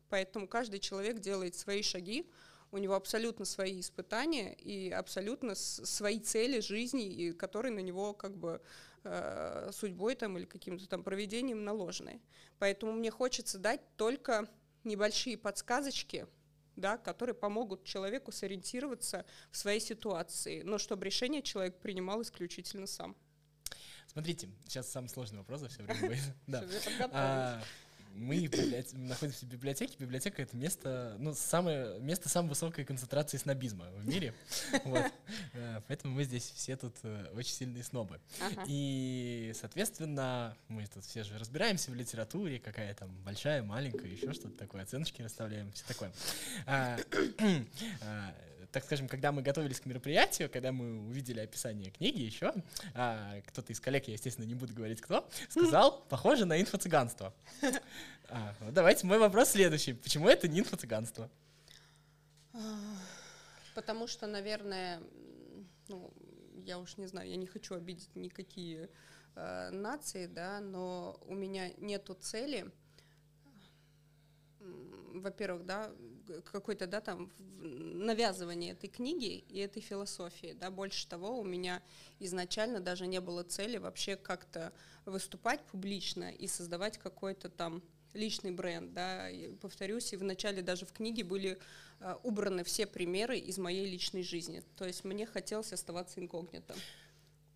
[0.09, 2.31] Поэтому каждый человек делает свои шаги,
[2.73, 8.37] у него абсолютно свои испытания и абсолютно свои цели жизни, и которые на него как
[8.37, 8.61] бы
[9.05, 12.21] э, судьбой там или каким-то там проведением наложены.
[12.59, 14.49] Поэтому мне хочется дать только
[14.85, 16.27] небольшие подсказочки,
[16.77, 23.17] да, которые помогут человеку сориентироваться в своей ситуации, но чтобы решение человек принимал исключительно сам.
[24.07, 26.19] Смотрите, сейчас самый сложный вопрос за все время.
[26.47, 27.63] Да
[28.17, 28.51] мы
[28.95, 29.95] находимся в библиотеке.
[29.99, 34.35] Библиотека— это место, ну, самое, место самой высокой концентрации снобизма в мире.
[34.85, 35.13] Вот.
[35.55, 38.21] Э, поэтому мы здесь все тут э, очень сильные снобы.
[38.41, 38.65] Ага.
[38.67, 44.57] И, соответственно, мы тут все же разбираемся в литературе, какая там большая, маленькая, еще что-то
[44.57, 46.13] такое, оценочки расставляем, все такое.
[48.77, 52.53] А, а, так скажем, когда мы готовились к мероприятию, когда мы увидели описание книги еще,
[52.95, 57.33] а, кто-то из коллег, я, естественно, не буду говорить кто, сказал, похоже на инфо-цыганство.
[58.29, 59.95] А, вот давайте мой вопрос следующий.
[59.95, 61.31] Почему это не инфо-цыганство?
[63.75, 65.01] Потому что, наверное,
[65.89, 66.13] ну,
[66.65, 68.89] я уж не знаю, я не хочу обидеть никакие
[69.37, 72.71] э, нации, да, но у меня нету цели,
[74.59, 75.93] во-первых, да,
[76.45, 81.83] какой-то, да, там, навязывание этой книги и этой философии, да, больше того, у меня
[82.19, 84.73] изначально даже не было цели вообще как-то
[85.05, 90.93] выступать публично и создавать какой-то там личный бренд, да, и, повторюсь, и вначале даже в
[90.93, 91.59] книге были
[92.01, 96.75] э, убраны все примеры из моей личной жизни, то есть мне хотелось оставаться инкогнито.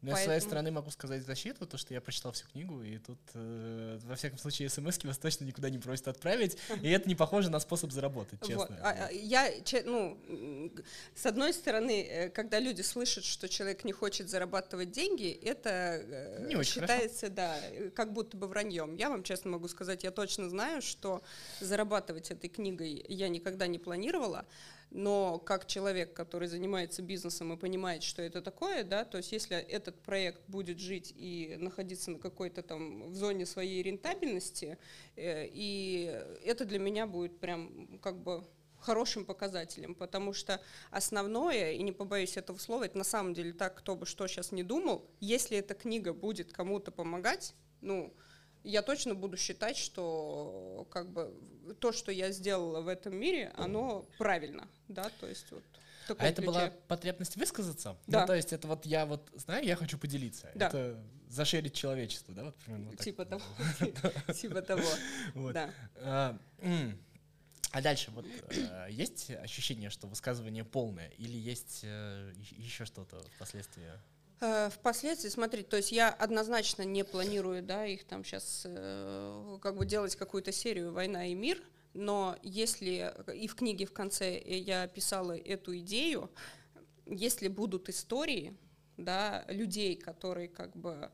[0.03, 0.17] Но Поэтому...
[0.17, 3.19] я с своей стороны могу сказать защиту, то, что я прочитал всю книгу, и тут,
[3.35, 7.51] э, во всяком случае, смс вас точно никуда не просят отправить, и это не похоже
[7.51, 8.57] на способ заработать, честно.
[8.57, 8.71] Вот.
[8.81, 9.51] А, а, я,
[9.85, 10.19] ну,
[11.15, 16.47] с одной стороны, э, когда люди слышат, что человек не хочет зарабатывать деньги, это э,
[16.49, 17.35] не считается, хорошо.
[17.35, 18.97] да, как будто бы враньем.
[18.97, 21.23] Я вам честно могу сказать, я точно знаю, что
[21.61, 24.47] зарабатывать этой книгой я никогда не планировала,
[24.91, 29.57] но как человек, который занимается бизнесом и понимает, что это такое, да, то есть если
[29.57, 34.79] этот проект будет жить и находиться на какой-то там в зоне своей рентабельности,
[35.17, 38.45] э, и это для меня будет прям как бы
[38.81, 43.77] хорошим показателем, потому что основное, и не побоюсь этого слова, это на самом деле так,
[43.77, 48.13] кто бы что сейчас не думал, если эта книга будет кому-то помогать, ну,
[48.65, 51.35] я точно буду считать, что как бы
[51.81, 55.63] то, что я сделала в этом мире, оно правильно, да, то есть вот.
[56.19, 56.47] А это ключе.
[56.47, 57.97] была потребность высказаться?
[58.09, 58.23] Да.
[58.23, 60.51] Ну, то есть это вот я вот знаю, я хочу поделиться.
[60.57, 60.67] Да.
[60.67, 62.45] Это зашерить человечество, да?
[62.45, 63.43] Вот, примерно, вот типа того.
[64.35, 64.89] Типа того.
[65.53, 65.71] Да.
[65.97, 66.39] А,
[67.73, 73.93] а дальше вот э, есть ощущение, что высказывание полное, или есть э, еще что-то впоследствии?
[74.41, 79.77] Э, впоследствии, смотрите, то есть я однозначно не планирую, да, их там сейчас э, как
[79.77, 84.87] бы делать какую-то серию «Война и мир», но если и в книге в конце я
[84.87, 86.31] писала эту идею,
[87.05, 88.57] если будут истории,
[88.97, 91.11] да, людей, которые как бы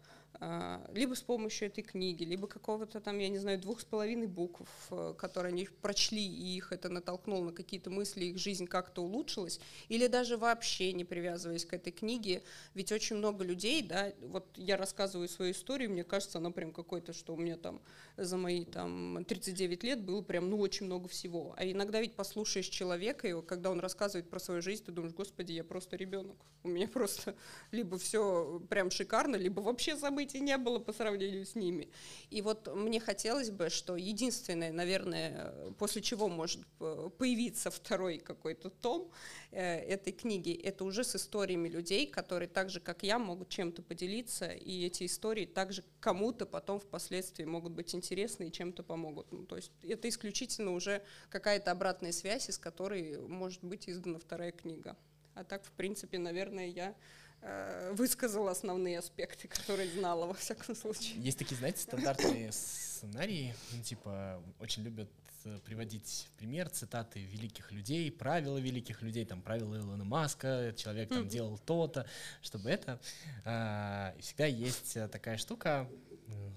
[0.92, 4.68] либо с помощью этой книги, либо какого-то там, я не знаю, двух с половиной букв,
[4.90, 9.60] э, которые они прочли, и их это натолкнуло на какие-то мысли, их жизнь как-то улучшилась,
[9.88, 12.42] или даже вообще не привязываясь к этой книге,
[12.74, 17.12] ведь очень много людей, да, вот я рассказываю свою историю, мне кажется, она прям какой-то,
[17.12, 17.80] что у меня там
[18.16, 22.68] за мои там 39 лет было прям, ну, очень много всего, а иногда ведь послушаешь
[22.68, 26.68] человека, и когда он рассказывает про свою жизнь, ты думаешь, господи, я просто ребенок, у
[26.68, 27.34] меня просто
[27.70, 31.88] либо все прям шикарно, либо вообще забыть и не было по сравнению с ними.
[32.30, 36.60] И вот мне хотелось бы, что единственное, наверное, после чего может
[37.18, 39.10] появиться второй какой-то том
[39.50, 43.82] э, этой книги, это уже с историями людей, которые так же, как я, могут чем-то
[43.82, 49.32] поделиться, и эти истории также кому-то потом впоследствии могут быть интересны и чем-то помогут.
[49.32, 54.52] Ну, то есть это исключительно уже какая-то обратная связь, из которой может быть издана вторая
[54.52, 54.96] книга.
[55.34, 56.94] А так, в принципе, наверное, я
[57.92, 61.20] высказала основные аспекты, которые знала, во всяком случае.
[61.20, 62.50] Есть такие, знаете, стандартные
[62.96, 65.10] сценарии, ну, типа, очень любят
[65.44, 71.24] э, приводить пример цитаты великих людей, правила великих людей, там, правила Илона Маска, человек там
[71.24, 71.28] mm-hmm.
[71.28, 72.06] делал то-то,
[72.42, 72.98] чтобы это.
[73.44, 75.88] А, и всегда есть э, такая штука,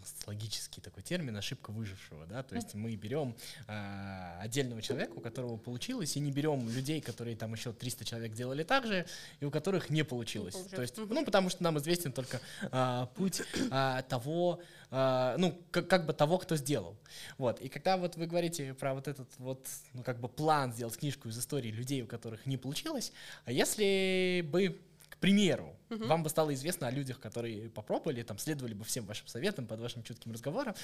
[0.03, 3.36] социологический такой термин ошибка выжившего, да, то есть мы берем
[3.67, 8.34] э, отдельного человека, у которого получилось, и не берем людей, которые там еще 300 человек
[8.34, 9.05] делали так же,
[9.39, 10.55] и у которых не получилось.
[10.55, 15.60] Не то есть, ну, потому что нам известен только э, путь э, того, э, ну,
[15.71, 16.97] как, как бы того, кто сделал.
[17.38, 20.97] Вот, и когда вот вы говорите про вот этот вот, ну, как бы план сделать
[20.97, 23.12] книжку из истории людей, у которых не получилось,
[23.45, 24.79] а если бы
[25.19, 26.05] примеру, угу.
[26.05, 29.79] вам бы стало известно о людях, которые попробовали, там, следовали бы всем вашим советам, под
[29.79, 30.75] вашим чутким разговором,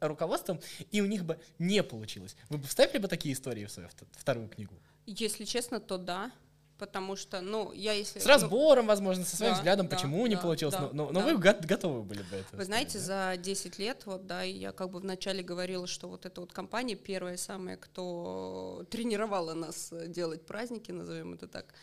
[0.00, 2.36] руководством, и у них бы не получилось.
[2.48, 4.74] Вы бы вставили бы такие истории в свою вторую книгу?
[5.06, 6.30] Если честно, то да.
[6.76, 8.18] Потому что, ну, я если...
[8.18, 10.74] С разбором, ну, возможно, со своим да, взглядом, да, почему да, не получилось.
[10.74, 11.26] Да, но но, но да.
[11.26, 12.56] вы готовы были бы это.
[12.56, 13.04] Вы знаете, да?
[13.04, 16.96] за 10 лет, вот, да, я как бы вначале говорила, что вот эта вот компания
[16.96, 21.74] первая самая, кто тренировала нас делать праздники, назовем это так,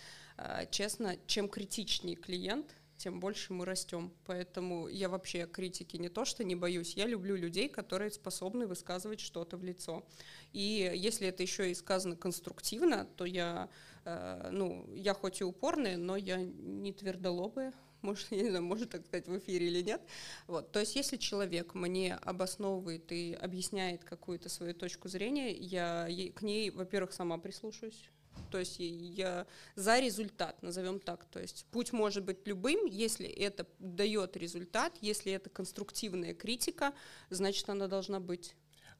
[0.71, 4.13] честно, чем критичнее клиент, тем больше мы растем.
[4.25, 9.19] Поэтому я вообще критики не то, что не боюсь, я люблю людей, которые способны высказывать
[9.19, 10.05] что-то в лицо.
[10.53, 13.69] И если это еще и сказано конструктивно, то я,
[14.05, 18.91] э, ну, я хоть и упорная, но я не твердолобая, может, я не знаю, может
[18.91, 20.01] так сказать в эфире или нет.
[20.47, 20.71] Вот.
[20.71, 26.69] То есть если человек мне обосновывает и объясняет какую-то свою точку зрения, я к ней,
[26.69, 28.09] во-первых, сама прислушаюсь,
[28.51, 31.25] то есть я за результат, назовем так.
[31.25, 36.93] То есть путь может быть любым, если это дает результат, если это конструктивная критика,
[37.29, 38.55] значит она должна быть.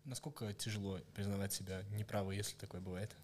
[0.05, 3.15] Насколько тяжело признавать себя неправой, если такое бывает?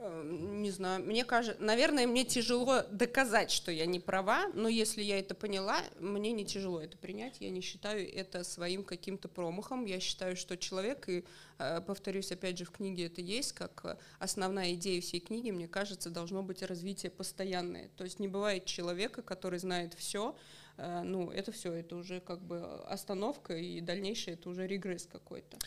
[0.00, 5.02] Эм, не знаю, мне кажется, наверное, мне тяжело доказать, что я не права, но если
[5.02, 7.40] я это поняла, мне не тяжело это принять.
[7.40, 9.86] Я не считаю это своим каким-то промахом.
[9.86, 11.24] Я считаю, что человек, и
[11.58, 16.10] э, повторюсь, опять же, в книге это есть, как основная идея всей книги, мне кажется,
[16.10, 17.90] должно быть развитие постоянное.
[17.96, 20.36] То есть не бывает человека, который знает все,
[20.76, 25.58] э, ну, это все, это уже как бы остановка, и дальнейшее это уже регресс какой-то.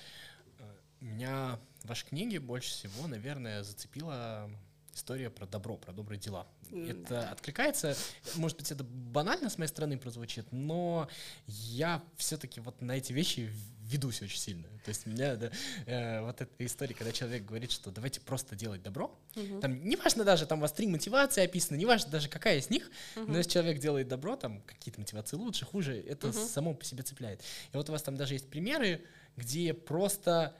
[1.02, 4.50] Меня в вашей книге больше всего, наверное, зацепила
[4.94, 6.48] история про добро, про добрые дела.
[6.70, 7.96] Mm, это откликается,
[8.36, 11.10] может быть, это банально с моей стороны прозвучит, но
[11.48, 14.68] я все-таки вот на эти вещи ведусь очень сильно.
[14.86, 15.52] То есть меня да,
[15.86, 19.60] э, вот эта история, когда человек говорит, что давайте просто делать добро, uh-huh.
[19.60, 23.26] там неважно даже, там у вас три мотивации описаны, неважно даже какая из них, uh-huh.
[23.28, 26.48] но если человек делает добро, там какие-то мотивации лучше, хуже, это uh-huh.
[26.48, 27.42] само по себе цепляет.
[27.74, 29.04] И вот у вас там даже есть примеры,
[29.36, 30.56] где просто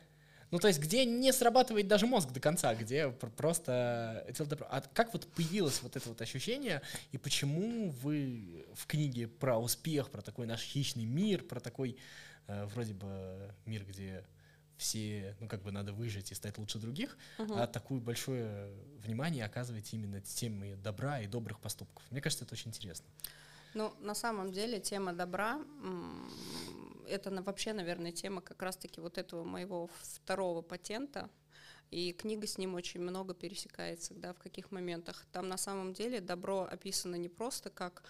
[0.52, 4.26] ну, то есть, где не срабатывает даже мозг до конца, где просто...
[4.70, 6.82] А как вот появилось вот это вот ощущение,
[7.14, 11.98] и почему вы в книге про успех, про такой наш хищный мир, про такой
[12.48, 14.26] э, вроде бы мир, где
[14.76, 17.64] все, ну, как бы надо выжить и стать лучше других, uh-huh.
[17.64, 22.04] а такое большое внимание оказываете именно теме добра и добрых поступков.
[22.10, 23.06] Мне кажется, это очень интересно.
[23.74, 25.62] Ну, на самом деле, тема добра
[27.08, 31.30] это вообще, наверное, тема как раз-таки вот этого моего второго патента,
[31.90, 35.26] и книга с ним очень много пересекается, да, в каких моментах.
[35.32, 38.04] Там на самом деле добро описано не просто как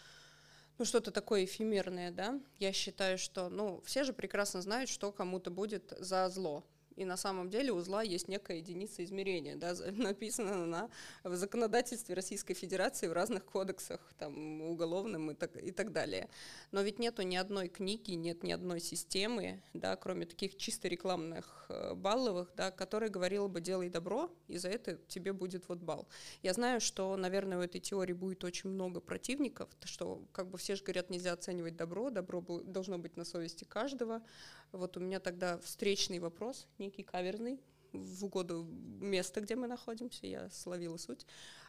[0.77, 2.39] ну, что-то такое эфемерное, да.
[2.58, 6.63] Я считаю, что, ну, все же прекрасно знают, что кому-то будет за зло.
[7.02, 10.90] И на самом деле у зла есть некая единица измерения, да, написано на,
[11.24, 16.30] в законодательстве Российской Федерации в разных кодексах, там, уголовным и так, и так далее.
[16.72, 21.66] Но ведь нету ни одной книги, нет ни одной системы, да, кроме таких чисто рекламных
[21.70, 26.08] э, балловых, да, которая говорила бы «делай добро, и за это тебе будет вот балл».
[26.44, 30.76] Я знаю, что, наверное, у этой теории будет очень много противников, что как бы все
[30.76, 34.22] же говорят, нельзя оценивать добро, добро должно быть на совести каждого,
[34.71, 37.60] вот у меня тогда встречный вопрос, некий каверзный,
[37.93, 38.63] в угоду
[38.99, 41.25] места, где мы находимся, я словила суть.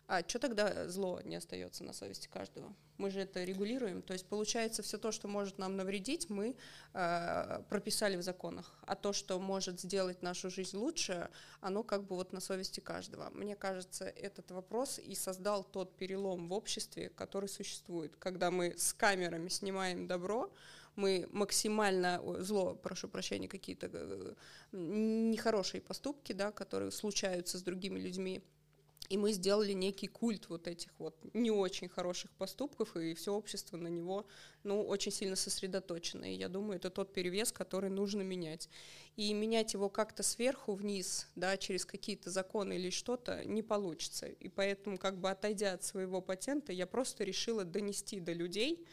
[0.08, 2.74] А что тогда зло не остается на совести каждого?
[2.98, 4.02] Мы же это регулируем.
[4.02, 6.56] То есть получается все то, что может нам навредить, мы
[6.92, 8.74] э, прописали в законах.
[8.82, 13.30] А то, что может сделать нашу жизнь лучше, оно как бы вот на совести каждого.
[13.30, 18.16] Мне кажется, этот вопрос и создал тот перелом в обществе, который существует.
[18.16, 20.52] Когда мы с камерами снимаем добро,
[20.96, 24.34] мы максимально зло, прошу прощения, какие-то э,
[24.72, 28.42] нехорошие поступки, да, которые случаются с другими людьми,
[29.12, 33.76] и мы сделали некий культ вот этих вот не очень хороших поступков, и все общество
[33.76, 34.26] на него,
[34.64, 36.24] ну, очень сильно сосредоточено.
[36.24, 38.70] И я думаю, это тот перевес, который нужно менять.
[39.16, 44.28] И менять его как-то сверху вниз, да, через какие-то законы или что-то, не получится.
[44.28, 48.86] И поэтому, как бы отойдя от своего патента, я просто решила донести до людей,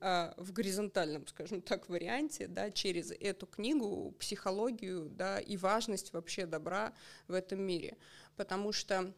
[0.00, 6.92] в горизонтальном, скажем так, варианте, да, через эту книгу психологию, да, и важность вообще добра
[7.28, 7.96] в этом мире.
[8.36, 9.12] Потому что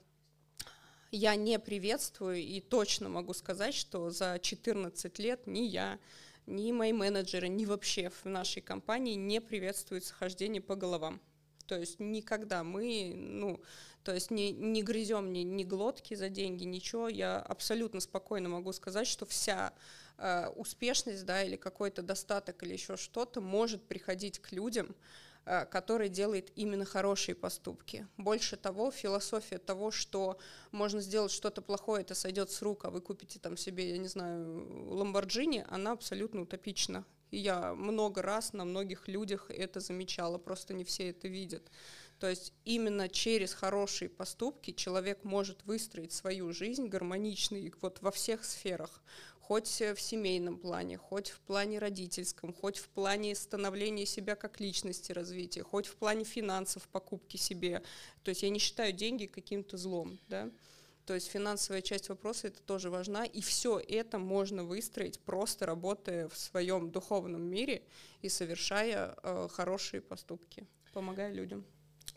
[1.11, 5.99] я не приветствую и точно могу сказать, что за 14 лет ни я,
[6.47, 11.21] ни мои менеджеры, ни вообще в нашей компании не приветствуют сохождение по головам.
[11.67, 13.61] То есть никогда мы, ну,
[14.03, 17.09] то есть не, не грызем ни, ни глотки за деньги, ничего.
[17.09, 19.75] Я абсолютно спокойно могу сказать, что вся
[20.19, 24.95] э, успешность, да, или какой-то достаток, или еще что-то может приходить к людям,
[25.51, 28.07] Э, который делает именно хорошие поступки.
[28.19, 30.39] Больше того, философия того, что
[30.73, 34.09] можно сделать что-то плохое, это сойдет с рук, а вы купите там себе, я не
[34.09, 37.07] знаю, Ламборджини, она абсолютно утопична.
[37.31, 41.71] И я много раз на многих людях это замечала, просто не все это видят.
[42.21, 48.45] То есть именно через хорошие поступки человек может выстроить свою жизнь гармоничной вот во всех
[48.45, 49.03] сферах
[49.49, 55.11] хоть в семейном плане, хоть в плане родительском, хоть в плане становления себя как личности
[55.13, 57.83] развития, хоть в плане финансов, покупки себе.
[58.25, 60.51] То есть я не считаю деньги каким-то злом, да.
[61.07, 66.29] То есть финансовая часть вопроса это тоже важна, и все это можно выстроить просто работая
[66.29, 67.83] в своем духовном мире
[68.21, 71.65] и совершая э, хорошие поступки, помогая людям.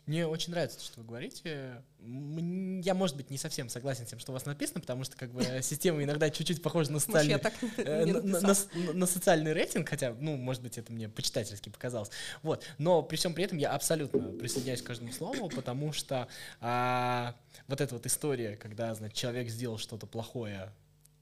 [0.06, 1.80] Мне очень нравится то, что вы говорите.
[2.00, 5.30] Я, может быть, не совсем согласен с тем, что у вас написано, потому что как
[5.30, 7.40] бы система иногда чуть-чуть похожа на социальный,
[7.76, 8.54] э, на, на,
[8.94, 12.10] на социальный рейтинг, хотя, ну, может быть, это мне почитательски показалось.
[12.42, 12.64] Вот.
[12.78, 16.26] Но при всем при этом я абсолютно присоединяюсь к каждому слову, потому что
[16.60, 17.36] а,
[17.68, 20.72] вот эта вот история, когда, значит, человек сделал что-то плохое,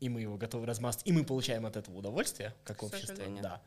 [0.00, 3.24] и мы его готовы размазать, и мы получаем от этого удовольствие, как общество.
[3.42, 3.60] Да.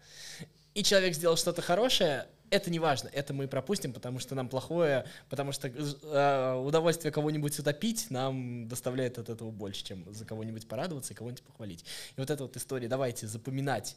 [0.74, 5.06] И человек сделал что-то хорошее, это не важно, это мы пропустим, потому что нам плохое,
[5.30, 11.14] потому что э, удовольствие кого-нибудь утопить нам доставляет от этого больше, чем за кого-нибудь порадоваться
[11.14, 11.84] и кого-нибудь похвалить.
[12.16, 13.96] И вот эта вот история, давайте запоминать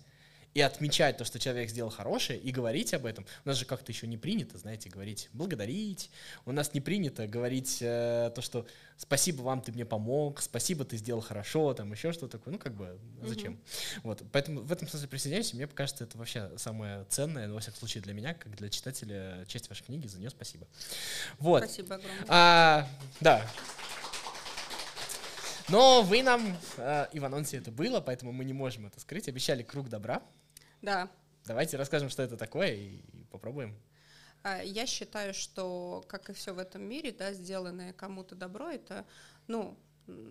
[0.57, 3.27] и отмечать то, что человек сделал хорошее, и говорить об этом.
[3.45, 6.11] У нас же как-то еще не принято, знаете, говорить благодарить.
[6.47, 8.67] У нас не принято говорить э, то, что
[8.97, 12.55] спасибо вам, ты мне помог, спасибо, ты сделал хорошо, там еще что-то такое.
[12.55, 13.53] Ну, как бы, зачем?
[13.53, 14.01] Mm-hmm.
[14.05, 17.61] Вот, поэтому в этом смысле присоединяюсь, и мне кажется, это вообще самое ценное, ну, во
[17.61, 20.67] всяком случае, для меня, как для читателя, часть вашей книги, за нее спасибо.
[21.39, 21.65] Вот.
[21.65, 22.25] Спасибо огромное.
[22.29, 22.89] А,
[23.21, 23.47] да.
[25.69, 29.29] Но вы нам, э, и в анонсе это было, поэтому мы не можем это скрыть,
[29.29, 30.23] обещали круг добра.
[30.83, 31.11] Да.
[31.45, 33.77] Давайте расскажем, что это такое, и попробуем.
[34.43, 39.05] А, я считаю, что, как и все в этом мире, да, сделанное кому-то добро, это,
[39.47, 39.77] ну,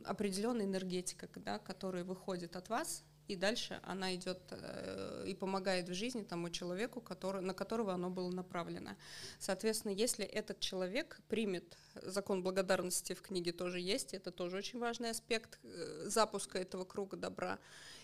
[0.05, 5.93] определенная энергетика, да, которая выходит от вас, и дальше она идет э, и помогает в
[5.93, 8.91] жизни тому человеку, который, на которого оно было направлено.
[9.39, 15.09] Соответственно, если этот человек примет закон благодарности в книге тоже есть, это тоже очень важный
[15.09, 17.57] аспект э, запуска этого круга добра.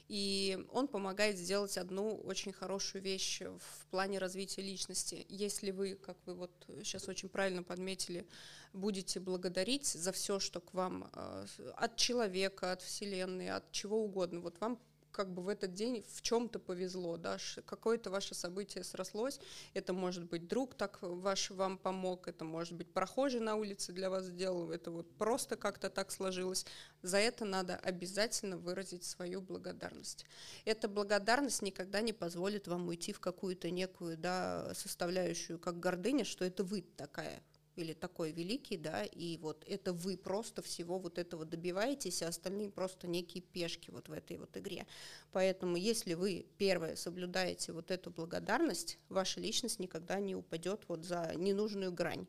[0.08, 5.26] И он помогает сделать одну очень хорошую вещь в плане развития личности.
[5.30, 6.52] Если вы, как вы вот
[6.84, 8.28] сейчас очень правильно подметили,
[8.74, 14.42] будете благодарить за все, что к вам э, от человека, от Вселенной, от чего угодно,
[14.42, 14.80] вот вам
[15.12, 19.39] как бы в этот день в чем-то повезло, да, какое-то ваше событие срослось,
[19.74, 24.10] это может быть друг так ваш вам помог, это может быть прохожий на улице для
[24.10, 26.65] вас сделал, это вот просто как-то так сложилось.
[27.02, 30.26] За это надо обязательно выразить свою благодарность.
[30.65, 36.45] Эта благодарность никогда не позволит вам уйти в какую-то некую да, составляющую, как гордыня, что
[36.45, 37.41] это вы такая,
[37.76, 42.70] или такой великий, да, и вот это вы просто всего вот этого добиваетесь, а остальные
[42.70, 44.86] просто некие пешки вот в этой вот игре.
[45.32, 51.34] Поэтому если вы первое соблюдаете вот эту благодарность, ваша личность никогда не упадет вот за
[51.36, 52.28] ненужную грань.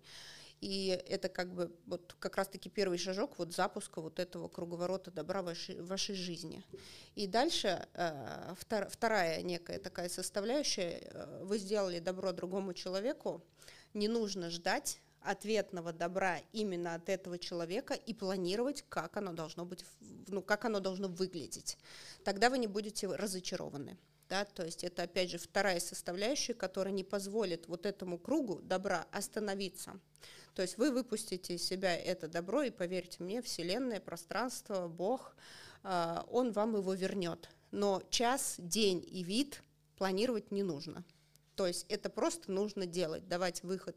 [0.62, 5.42] И это как бы вот как раз-таки первый шажок вот запуска вот этого круговорота добра
[5.42, 6.62] в вашей, в вашей жизни.
[7.16, 13.42] И дальше э, втор, вторая некая такая составляющая, э, вы сделали добро другому человеку,
[13.92, 19.84] не нужно ждать ответного добра именно от этого человека и планировать, как оно должно быть,
[20.28, 21.78] ну, как оно должно выглядеть.
[22.24, 23.98] Тогда вы не будете разочарованы.
[24.28, 29.06] Да, то есть это, опять же, вторая составляющая, которая не позволит вот этому кругу добра
[29.10, 30.00] остановиться.
[30.54, 35.36] То есть вы выпустите из себя это добро, и поверьте мне, Вселенная, пространство, Бог,
[35.82, 37.50] а, Он вам его вернет.
[37.72, 39.62] Но час, день и вид
[39.96, 41.04] планировать не нужно.
[41.54, 43.96] То есть это просто нужно делать, давать выход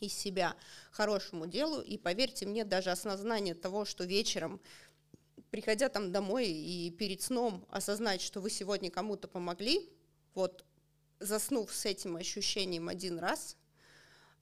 [0.00, 0.56] из себя
[0.90, 1.80] хорошему делу.
[1.80, 4.60] И поверьте мне, даже осознание того, что вечером,
[5.50, 9.88] приходя там домой и перед сном осознать, что вы сегодня кому-то помогли,
[10.34, 10.64] вот
[11.20, 13.56] заснув с этим ощущением один раз,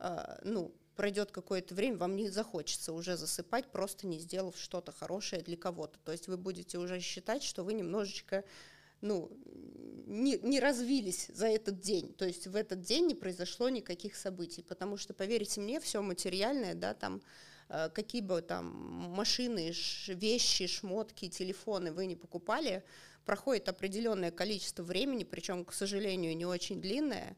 [0.01, 5.43] э, ну, пройдет какое-то время, вам не захочется уже засыпать, просто не сделав что-то хорошее
[5.43, 5.99] для кого-то.
[6.05, 8.45] То есть вы будете уже считать, что вы немножечко
[9.05, 9.31] ну,
[10.07, 12.13] не, не развились за этот день.
[12.15, 16.75] То есть в этот день не произошло никаких событий, потому что, поверьте мне, все материальное,
[16.75, 17.21] да, там,
[17.69, 19.73] э, какие бы там машины,
[20.09, 22.83] вещи, шмотки, телефоны вы не покупали,
[23.25, 27.37] проходит определенное количество времени, причем, к сожалению, не очень длинное,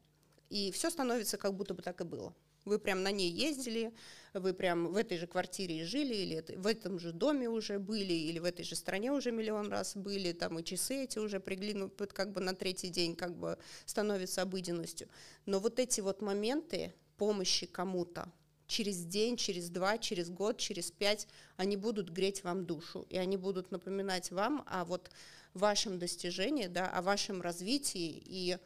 [0.49, 2.35] и все становится как будто бы так и было.
[2.67, 3.95] Вы прям на ней ездили,
[4.35, 8.41] вы прям в этой же квартире жили, или в этом же доме уже были, или
[8.41, 12.33] в этой же стране уже миллион раз были, там и часы эти уже приглинут, как
[12.33, 13.57] бы на третий день как бы
[13.87, 15.09] становится обыденностью.
[15.47, 18.31] Но вот эти вот моменты помощи кому-то,
[18.67, 23.37] через день, через два, через год, через пять, они будут греть вам душу, и они
[23.37, 25.11] будут напоминать вам о вот
[25.55, 28.59] вашем достижении, да, о вашем развитии, и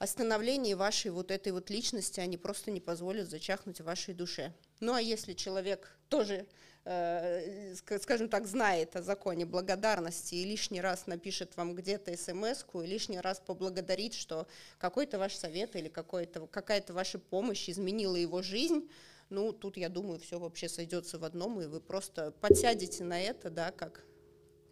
[0.00, 4.54] о становлении вашей вот этой вот личности, они просто не позволят зачахнуть в вашей душе.
[4.80, 6.46] Ну а если человек тоже,
[6.86, 12.86] э, скажем так, знает о законе благодарности и лишний раз напишет вам где-то смс и
[12.86, 14.46] лишний раз поблагодарит, что
[14.78, 18.88] какой-то ваш совет или какая-то ваша помощь изменила его жизнь,
[19.28, 23.50] ну тут, я думаю, все вообще сойдется в одном, и вы просто подсядете на это,
[23.50, 24.06] да, как,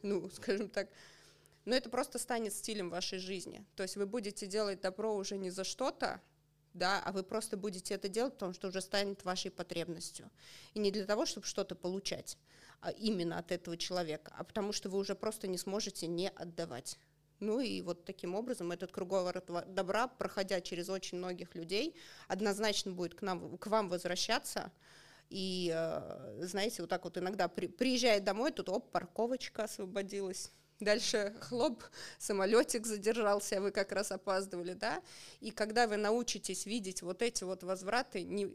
[0.00, 0.88] ну, скажем так,
[1.64, 3.64] но это просто станет стилем вашей жизни.
[3.76, 6.20] То есть вы будете делать добро уже не за что-то,
[6.74, 10.30] да, а вы просто будете это делать, потому что уже станет вашей потребностью.
[10.74, 12.38] И не для того, чтобы что-то получать
[12.80, 16.98] а именно от этого человека, а потому что вы уже просто не сможете не отдавать.
[17.40, 21.96] Ну и вот таким образом этот круговорот добра, проходя через очень многих людей,
[22.26, 24.72] однозначно будет к, нам, к вам возвращаться.
[25.28, 31.34] И, э, знаете, вот так вот иногда при, приезжает домой, тут оп, парковочка освободилась, Дальше
[31.40, 31.82] хлоп,
[32.18, 35.02] самолетик задержался, вы как раз опаздывали, да?
[35.40, 38.48] И когда вы научитесь видеть вот эти вот возвраты, не,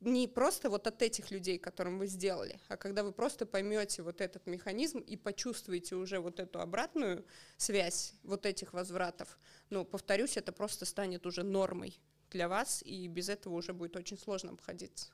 [0.00, 4.22] не просто вот от этих людей, которым вы сделали, а когда вы просто поймете вот
[4.22, 7.24] этот механизм и почувствуете уже вот эту обратную
[7.58, 9.38] связь вот этих возвратов,
[9.68, 12.00] ну, повторюсь, это просто станет уже нормой
[12.30, 15.10] для вас, и без этого уже будет очень сложно обходиться.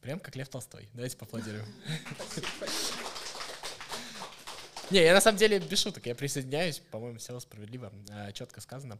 [0.00, 0.88] Прям как Лев Толстой.
[0.94, 1.66] Давайте поаплодируем.
[2.56, 3.03] Спасибо.
[4.90, 8.98] Не, я на самом деле без шуток, я присоединяюсь, по-моему, все справедливо, а, четко сказано.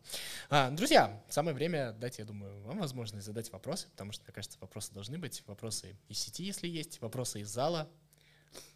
[0.49, 4.59] А, друзья, самое время дать, я думаю, вам возможность задать вопросы, потому что, мне кажется,
[4.61, 7.89] вопросы должны быть, вопросы из сети, если есть, вопросы из зала.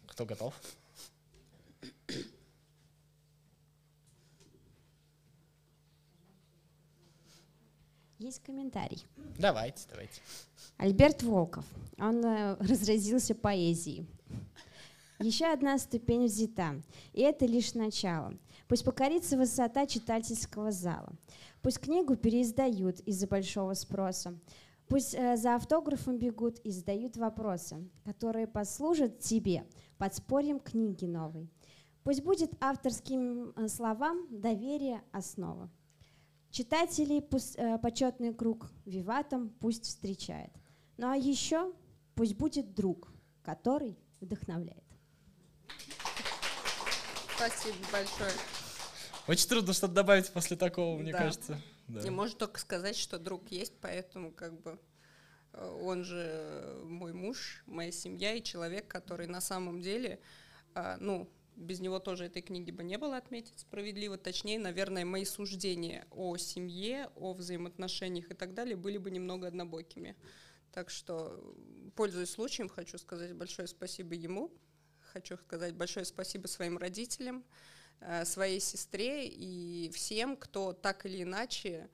[0.05, 0.53] Кто готов?
[8.19, 9.03] Есть комментарий.
[9.37, 10.21] Давайте, давайте.
[10.77, 11.65] Альберт Волков.
[11.97, 14.05] Он э, разразился поэзией.
[15.19, 18.33] Еще одна ступень взята, и это лишь начало.
[18.69, 21.11] Пусть покорится высота читательского зала.
[21.61, 24.39] Пусть книгу переиздают из-за большого спроса.
[24.87, 29.65] Пусть э, за автографом бегут и задают вопросы, которые послужат тебе
[29.97, 31.49] подспорьем книги новой.
[32.03, 35.69] Пусть будет авторским э, словам доверие основа.
[36.49, 40.51] Читателей пусть, э, почетный круг виватом пусть встречает.
[40.95, 41.73] Ну а еще
[42.15, 43.11] пусть будет друг,
[43.43, 44.88] который вдохновляет.
[47.35, 48.31] Спасибо большое.
[49.27, 51.19] Очень трудно что-то добавить после такого, мне да.
[51.19, 51.61] кажется.
[51.87, 52.01] Да.
[52.01, 54.79] Не можно только сказать, что друг есть, поэтому как бы
[55.53, 60.19] э, он же мой муж, моя семья и человек, который на самом деле,
[60.75, 64.17] э, ну, без него тоже этой книги бы не было отметить справедливо.
[64.17, 70.15] Точнее, наверное, мои суждения о семье, о взаимоотношениях и так далее были бы немного однобокими.
[70.71, 71.55] Так что,
[71.95, 74.51] пользуясь случаем, хочу сказать большое спасибо ему,
[75.13, 77.43] Хочу сказать большое спасибо своим родителям,
[77.99, 81.89] э, своей сестре и всем, кто так или иначе,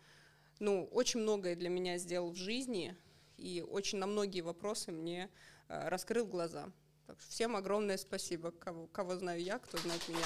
[0.60, 2.96] ну, очень многое для меня сделал в жизни
[3.38, 5.30] и очень на многие вопросы мне
[5.70, 6.72] э, раскрыл глаза.
[7.08, 10.26] Так что всем огромное спасибо, кого, кого знаю я, кто знает меня.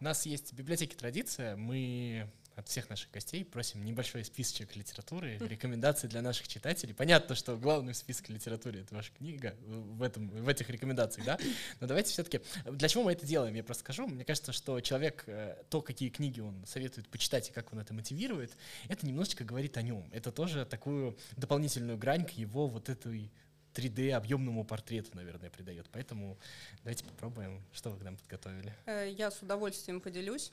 [0.00, 1.54] У нас есть в библиотеке традиция.
[1.54, 6.94] Мы от всех наших гостей просим небольшой списочек литературы, рекомендаций для наших читателей.
[6.94, 11.38] Понятно, что главный список литературы— это ваша книга в, этом, в этих рекомендациях, да?
[11.80, 12.40] Но давайте все-таки...
[12.64, 13.54] Для чего мы это делаем?
[13.54, 14.06] Я просто скажу.
[14.06, 17.94] Мне кажется, что человек, э, то, какие книги он советует почитать и как он это
[17.94, 18.56] мотивирует,
[18.88, 20.08] это немножечко говорит о нем.
[20.12, 23.30] Это тоже такую дополнительную грань к его вот этой
[23.74, 25.88] 3D объемному портрету, наверное, придает.
[25.92, 26.38] Поэтому
[26.82, 28.74] давайте попробуем, что вы к нам подготовили.
[28.86, 30.52] Э, я с удовольствием поделюсь.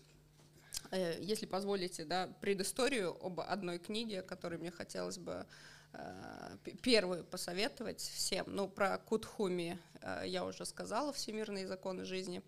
[0.92, 5.46] Э, если позволите, да, предысторию об одной книге, которую мне хотелось бы
[5.94, 8.46] э, первую посоветовать всем.
[8.48, 9.80] Ну, про Кутхуми
[10.24, 12.42] я уже сказала, «Всемирные законы жизни»,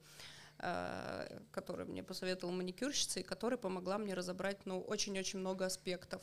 [1.51, 6.21] который мне посоветовала маникюрщица, и которая помогла мне разобрать ну, очень-очень много аспектов.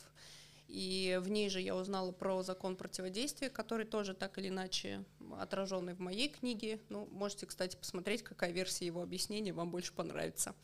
[0.69, 5.03] И в ней же я узнала про закон противодействия, который тоже так или иначе
[5.39, 6.79] отраженный в моей книге.
[6.91, 10.55] Ну, можете, кстати, посмотреть, какая версия его объяснения вам больше понравится.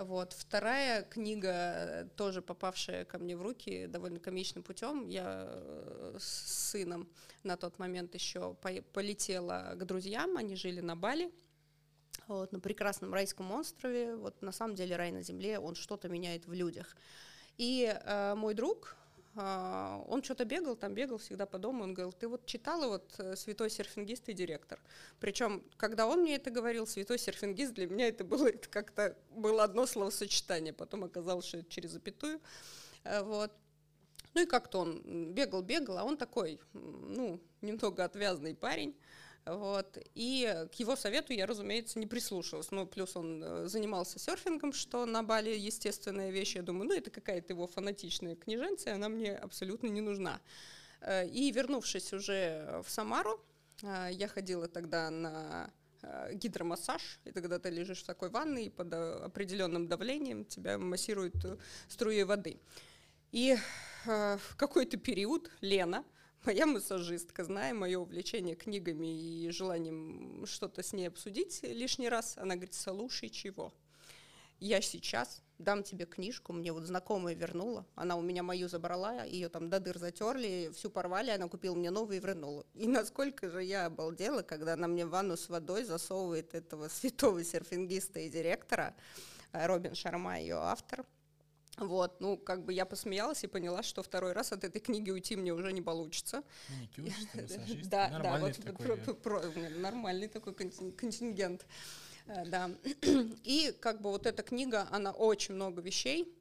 [0.00, 0.32] Вот.
[0.32, 5.08] Вторая книга, тоже попавшая ко мне в руки довольно комичным путем.
[5.08, 7.06] Я э, с сыном
[7.42, 11.30] на тот момент еще полетела к друзьям, они жили на Бали,
[12.28, 14.16] вот, на прекрасном райском острове.
[14.16, 16.96] Вот на самом деле рай на земле, он что-то меняет в людях.
[17.58, 18.96] И э, мой друг,
[20.08, 23.36] он что-то бегал, там бегал всегда по дому, он говорил, ты вот читала вот э,
[23.36, 24.80] «Святой серфингист и директор».
[25.18, 29.64] Причем, когда он мне это говорил, «Святой серфингист», для меня это было это как-то было
[29.64, 32.40] одно словосочетание, потом оказалось, что это через запятую.
[33.04, 33.52] Э, вот.
[34.34, 38.94] Ну и как-то он бегал-бегал, а он такой, ну, немного отвязный парень,
[39.46, 39.98] вот.
[40.14, 42.70] И к его совету я, разумеется, не прислушалась.
[42.70, 46.56] Ну, плюс он э, занимался серфингом, что на Бали естественная вещь.
[46.56, 50.40] Я думаю, ну, это какая-то его фанатичная книженция, она мне абсолютно не нужна.
[51.00, 53.42] Э, и вернувшись уже в Самару,
[53.82, 55.72] э, я ходила тогда на
[56.32, 61.34] гидромассаж, и тогда ты лежишь в такой ванной, и под определенным давлением тебя массируют
[61.88, 62.58] струи воды.
[63.32, 63.58] И
[64.06, 66.02] в какой-то период Лена,
[66.44, 72.54] Моя массажистка, зная мое увлечение книгами и желанием что-то с ней обсудить лишний раз, она
[72.54, 73.74] говорит, слушай, чего?
[74.58, 79.50] Я сейчас дам тебе книжку, мне вот знакомая вернула, она у меня мою забрала, ее
[79.50, 82.64] там до дыр затерли, всю порвали, она купила мне новую и вернула.
[82.72, 87.44] И насколько же я обалдела, когда она мне в ванну с водой засовывает этого святого
[87.44, 88.94] серфингиста и директора,
[89.52, 91.04] Робин Шарма, ее автор,
[91.80, 95.36] вот, ну, как бы я посмеялась и поняла, что второй раз от этой книги уйти
[95.36, 96.42] мне уже не получится.
[97.84, 98.58] Да, да, вот
[99.78, 101.66] нормальный такой контингент.
[102.26, 102.70] Э, да.
[103.44, 106.32] И как бы вот эта книга, она очень много вещей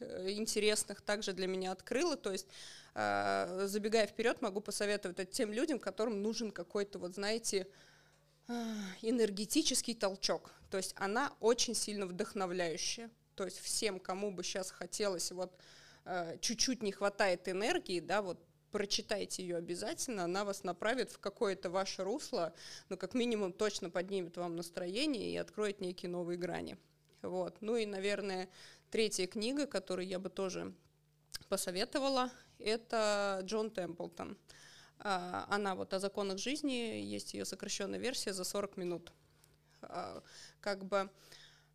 [0.00, 2.16] э, интересных также для меня открыла.
[2.16, 2.48] То есть,
[2.94, 7.66] э, забегая вперед, могу посоветовать это тем людям, которым нужен какой-то, вот знаете,
[9.02, 10.52] энергетический толчок.
[10.70, 13.10] То есть она очень сильно вдохновляющая.
[13.38, 15.56] То есть всем, кому бы сейчас хотелось, вот
[16.06, 21.70] э, чуть-чуть не хватает энергии, да, вот прочитайте ее обязательно, она вас направит в какое-то
[21.70, 22.52] ваше русло,
[22.88, 26.78] но как минимум точно поднимет вам настроение и откроет некие новые грани.
[27.22, 27.58] Вот.
[27.60, 28.48] Ну и, наверное,
[28.90, 30.74] третья книга, которую я бы тоже
[31.48, 34.36] посоветовала, это Джон Темплтон.
[34.98, 39.12] А, она вот о законах жизни, есть ее сокращенная версия за 40 минут.
[39.82, 40.24] А,
[40.60, 41.08] как бы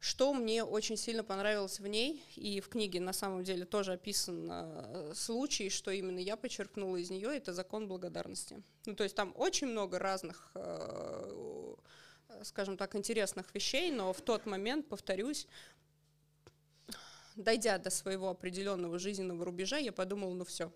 [0.04, 4.50] что мне очень сильно понравилось в ней, и в книге на самом деле тоже описан
[4.52, 8.62] э, случай, что именно я почерпнула из нее, это закон благодарности.
[8.86, 11.76] Ну, то есть там очень много разных, э,
[12.42, 15.48] скажем так, интересных вещей, но в тот момент, повторюсь,
[17.38, 20.70] дойдя до своего определенного жизненного рубежа, я подумала, ну все.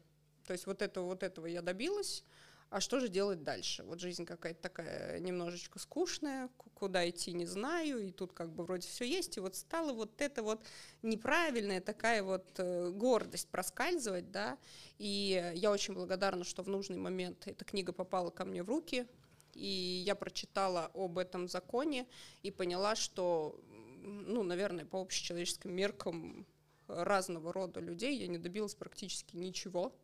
[0.46, 2.24] То есть вот этого, вот этого я добилась,
[2.70, 3.84] а что же делать дальше?
[3.84, 8.88] Вот жизнь какая-то такая немножечко скучная, куда идти не знаю, и тут как бы вроде
[8.88, 10.62] все есть, и вот стала вот эта вот
[11.02, 14.58] неправильная такая вот э, гордость проскальзывать, да,
[14.98, 19.08] и я очень благодарна, что в нужный момент эта книга попала ко мне в руки,
[19.54, 22.06] и я прочитала об этом законе
[22.44, 23.60] и поняла, что,
[24.02, 26.46] ну, наверное, по общечеловеческим меркам
[26.88, 29.96] разного рода людей я не добилась практически ничего,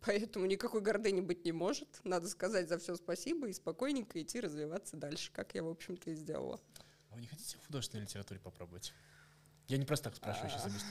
[0.00, 2.00] Поэтому никакой гордыни быть не может.
[2.04, 6.14] Надо сказать за все спасибо и спокойненько идти развиваться дальше, как я, в общем-то, и
[6.14, 6.60] сделала.
[7.10, 8.94] А вы не хотите в художественной литературе попробовать?
[9.68, 10.90] Я не просто так спрашиваю, сейчас объясню.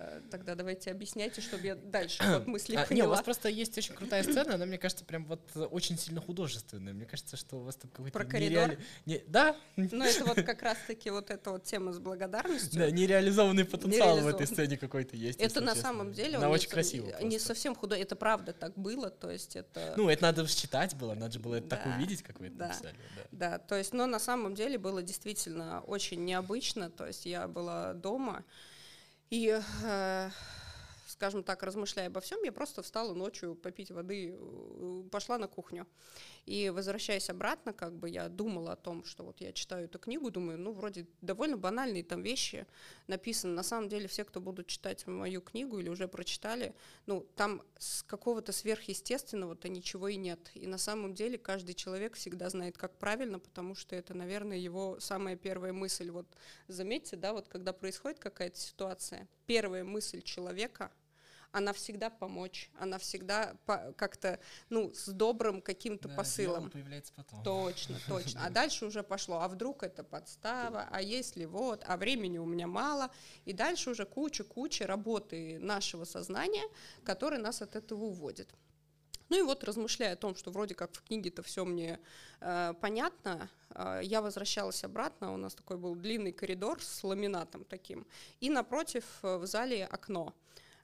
[0.00, 3.04] Э, тогда давайте объясняйте, чтобы я дальше вот мысли а, поняла.
[3.04, 6.20] Не, у вас просто есть очень крутая сцена, она, мне кажется, прям вот очень сильно
[6.20, 6.92] художественная.
[6.92, 8.76] Мне кажется, что у вас там какой-то Про коридор?
[9.06, 9.22] Не...
[9.26, 9.56] Да.
[9.76, 12.78] Ну, это вот как раз-таки вот эта вот тема с благодарностью.
[12.78, 15.40] Да, нереализованный потенциал в этой сцене какой-то есть.
[15.40, 16.36] Это на самом деле...
[16.36, 19.94] Она очень красиво Не совсем худой, это правда так было, то есть это...
[19.96, 22.94] Ну, это надо считать было, надо же было это так увидеть, как вы это написали.
[23.32, 27.94] Да, то есть, но на самом деле было действительно очень необычно, то есть я была
[27.94, 28.44] дома,
[29.30, 30.30] и э,
[31.18, 35.84] скажем так, размышляя обо всем, я просто встала ночью попить воды, э, пошла на кухню.
[36.46, 40.30] И возвращаясь обратно, как бы я думала о том, что вот я читаю эту книгу,
[40.30, 42.68] думаю, ну, вроде довольно банальные там вещи
[43.08, 43.52] написаны.
[43.52, 46.72] На самом деле все, кто будут читать мою книгу или уже прочитали,
[47.06, 50.52] ну, там с какого-то сверхъестественного-то ничего и нет.
[50.54, 55.00] И на самом деле каждый человек всегда знает, как правильно, потому что это, наверное, его
[55.00, 56.12] самая первая мысль.
[56.12, 56.28] Вот
[56.68, 60.92] заметьте, да, вот когда происходит какая-то ситуация, первая мысль человека—
[61.52, 64.38] она всегда помочь, она всегда по- как-то,
[64.68, 66.70] ну, с добрым каким-то Да, посылом.
[66.70, 67.42] появляется потом.
[67.42, 68.44] Точно, точно.
[68.44, 69.40] А дальше уже пошло.
[69.40, 70.86] А вдруг это подстава?
[70.90, 71.82] А если вот?
[71.86, 73.10] А времени у меня мало?
[73.44, 76.64] И дальше уже куча-куча работы нашего сознания,
[77.04, 78.48] который нас от этого уводит.
[79.30, 82.00] Ну и вот размышляя о том, что вроде как в книге-то все мне
[82.40, 88.06] э, понятно, э, я возвращалась обратно, у нас такой был длинный коридор с ламинатом таким,
[88.40, 90.34] и напротив э, в зале окно.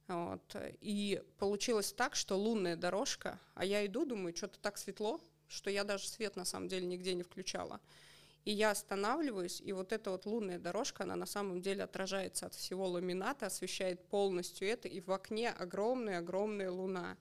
[0.09, 0.57] Вот.
[0.81, 5.85] И получилось так, что лунная дорожка, а я иду, думаю, что-то так светло, что я
[5.85, 7.81] даже свет на самом деле нигде не включала.
[8.45, 12.55] И я останавливаюсь, и вот эта вот лунная дорожка, она на самом деле отражается от
[12.55, 17.17] всего ламината, освещает полностью это, и в окне огромная-огромная луна.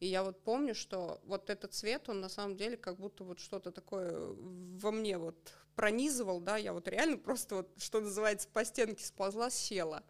[0.00, 3.38] И я вот помню, что вот этот цвет, он на самом деле как будто вот
[3.38, 5.36] что-то такое во мне вот
[5.76, 10.02] пронизывал, да, я вот реально просто вот, что называется, по стенке сползла, села.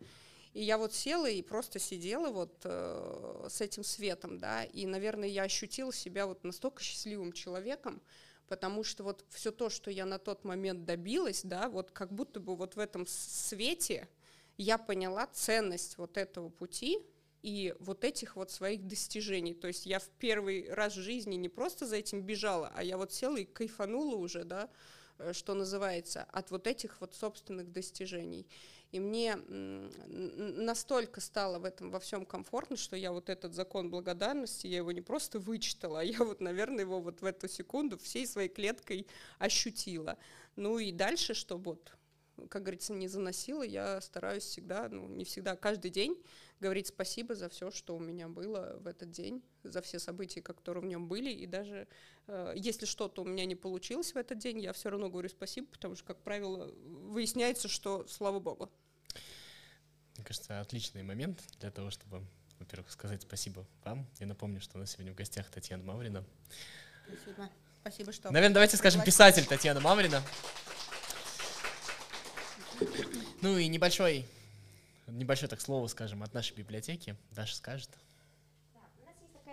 [0.57, 5.29] И я вот села и просто сидела вот э, с этим светом, да, и, наверное,
[5.29, 8.01] я ощутила себя вот настолько счастливым человеком,
[8.49, 12.41] потому что вот все то, что я на тот момент добилась, да, вот как будто
[12.41, 14.09] бы вот в этом свете
[14.57, 17.01] я поняла ценность вот этого пути,
[17.43, 19.53] и вот этих вот своих достижений.
[19.53, 22.97] То есть я в первый раз в жизни не просто за этим бежала, а я
[22.97, 24.71] вот села и кайфанула уже, да,
[25.19, 28.47] э, что называется, от вот этих вот собственных достижений.
[28.97, 29.37] И мне
[30.09, 34.91] настолько стало в этом во всем комфортно, что я вот этот закон благодарности, я его
[34.91, 39.07] не просто вычитала, а я вот, наверное, его вот в эту секунду всей своей клеткой
[39.39, 40.17] ощутила.
[40.57, 41.93] Ну и дальше, чтобы вот
[42.49, 46.23] как говорится, не заносила, я стараюсь всегда, ну, не всегда, каждый день
[46.61, 50.83] говорить спасибо за все, что у меня было в этот день, за все события, которые
[50.83, 51.89] в нем были, и даже
[52.27, 55.69] э, если что-то у меня не получилось в этот день, я все равно говорю спасибо,
[55.69, 58.71] потому что, как правило, выясняется, что слава богу.
[60.17, 62.25] Мне кажется, отличный момент для того, чтобы,
[62.59, 64.07] во-первых, сказать спасибо вам.
[64.19, 66.25] Я напомню, что у нас сегодня в гостях Татьяна Маврина.
[67.07, 67.49] Спасибо.
[67.81, 68.31] Спасибо, что...
[68.31, 70.23] Наверное, давайте скажем писатель Татьяна Маврина.
[73.43, 74.27] Ну и небольшой,
[75.07, 77.17] небольшое так слово, скажем, от нашей библиотеки.
[77.31, 77.91] Даша скажет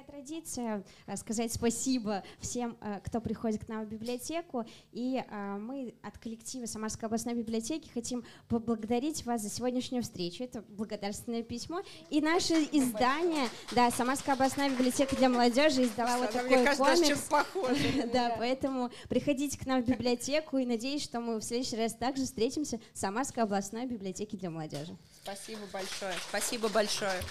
[0.04, 4.66] традиция э, сказать спасибо всем, э, кто приходит к нам в библиотеку.
[4.91, 10.43] И э, мы от коллектива Самарской областной библиотеки хотим поблагодарить вас за сегодняшнюю встречу.
[10.43, 11.82] Это благодарственное письмо.
[12.10, 17.84] И наше издание, да, Самарская областная библиотека для молодежи издала вот такой мне кажется, комикс.
[18.14, 22.26] Да, поэтому приходите к нам в библиотеку и надеюсь, что мы в следующий раз также
[22.26, 24.95] встретимся в Самарской областной библиотеке для молодежи.
[25.24, 26.14] Спасибо большое.
[26.30, 27.22] Спасибо большое.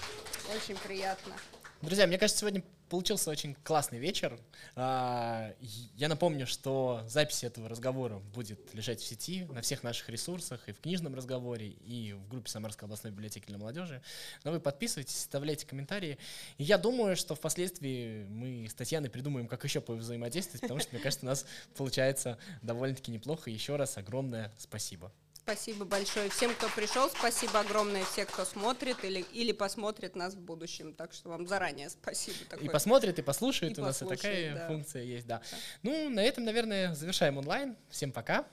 [0.55, 1.35] Очень приятно.
[1.83, 4.39] Друзья, мне кажется, сегодня получился очень классный вечер.
[4.77, 5.53] А,
[5.97, 10.73] я напомню, что запись этого разговора будет лежать в сети на всех наших ресурсах, и
[10.73, 14.01] в книжном разговоре, и в группе Самарской областной библиотеки для молодежи.
[14.45, 16.19] Но вы подписывайтесь, оставляйте комментарии.
[16.57, 21.03] И я думаю, что впоследствии мы с Татьяной придумаем, как еще повзаимодействовать, потому что, мне
[21.03, 23.51] кажется, у нас получается довольно-таки неплохо.
[23.51, 25.11] Еще раз огромное спасибо.
[25.45, 27.11] Спасибо большое всем, кто пришел.
[27.11, 30.95] Спасибо огромное всем, кто смотрит или, или посмотрит нас в будущем.
[30.95, 32.39] Так что вам заранее спасибо.
[32.49, 32.67] Такое.
[32.67, 33.77] И посмотрит, и послушает.
[33.77, 34.67] И У нас и такая да.
[34.69, 35.43] функция есть, да.
[35.51, 35.57] да.
[35.83, 37.77] Ну, на этом, наверное, завершаем онлайн.
[37.91, 38.47] Всем пока.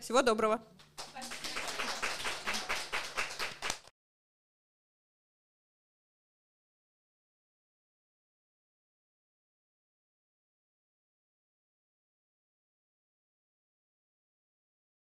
[0.00, 0.60] Всего доброго.
[0.96, 1.33] Спасибо.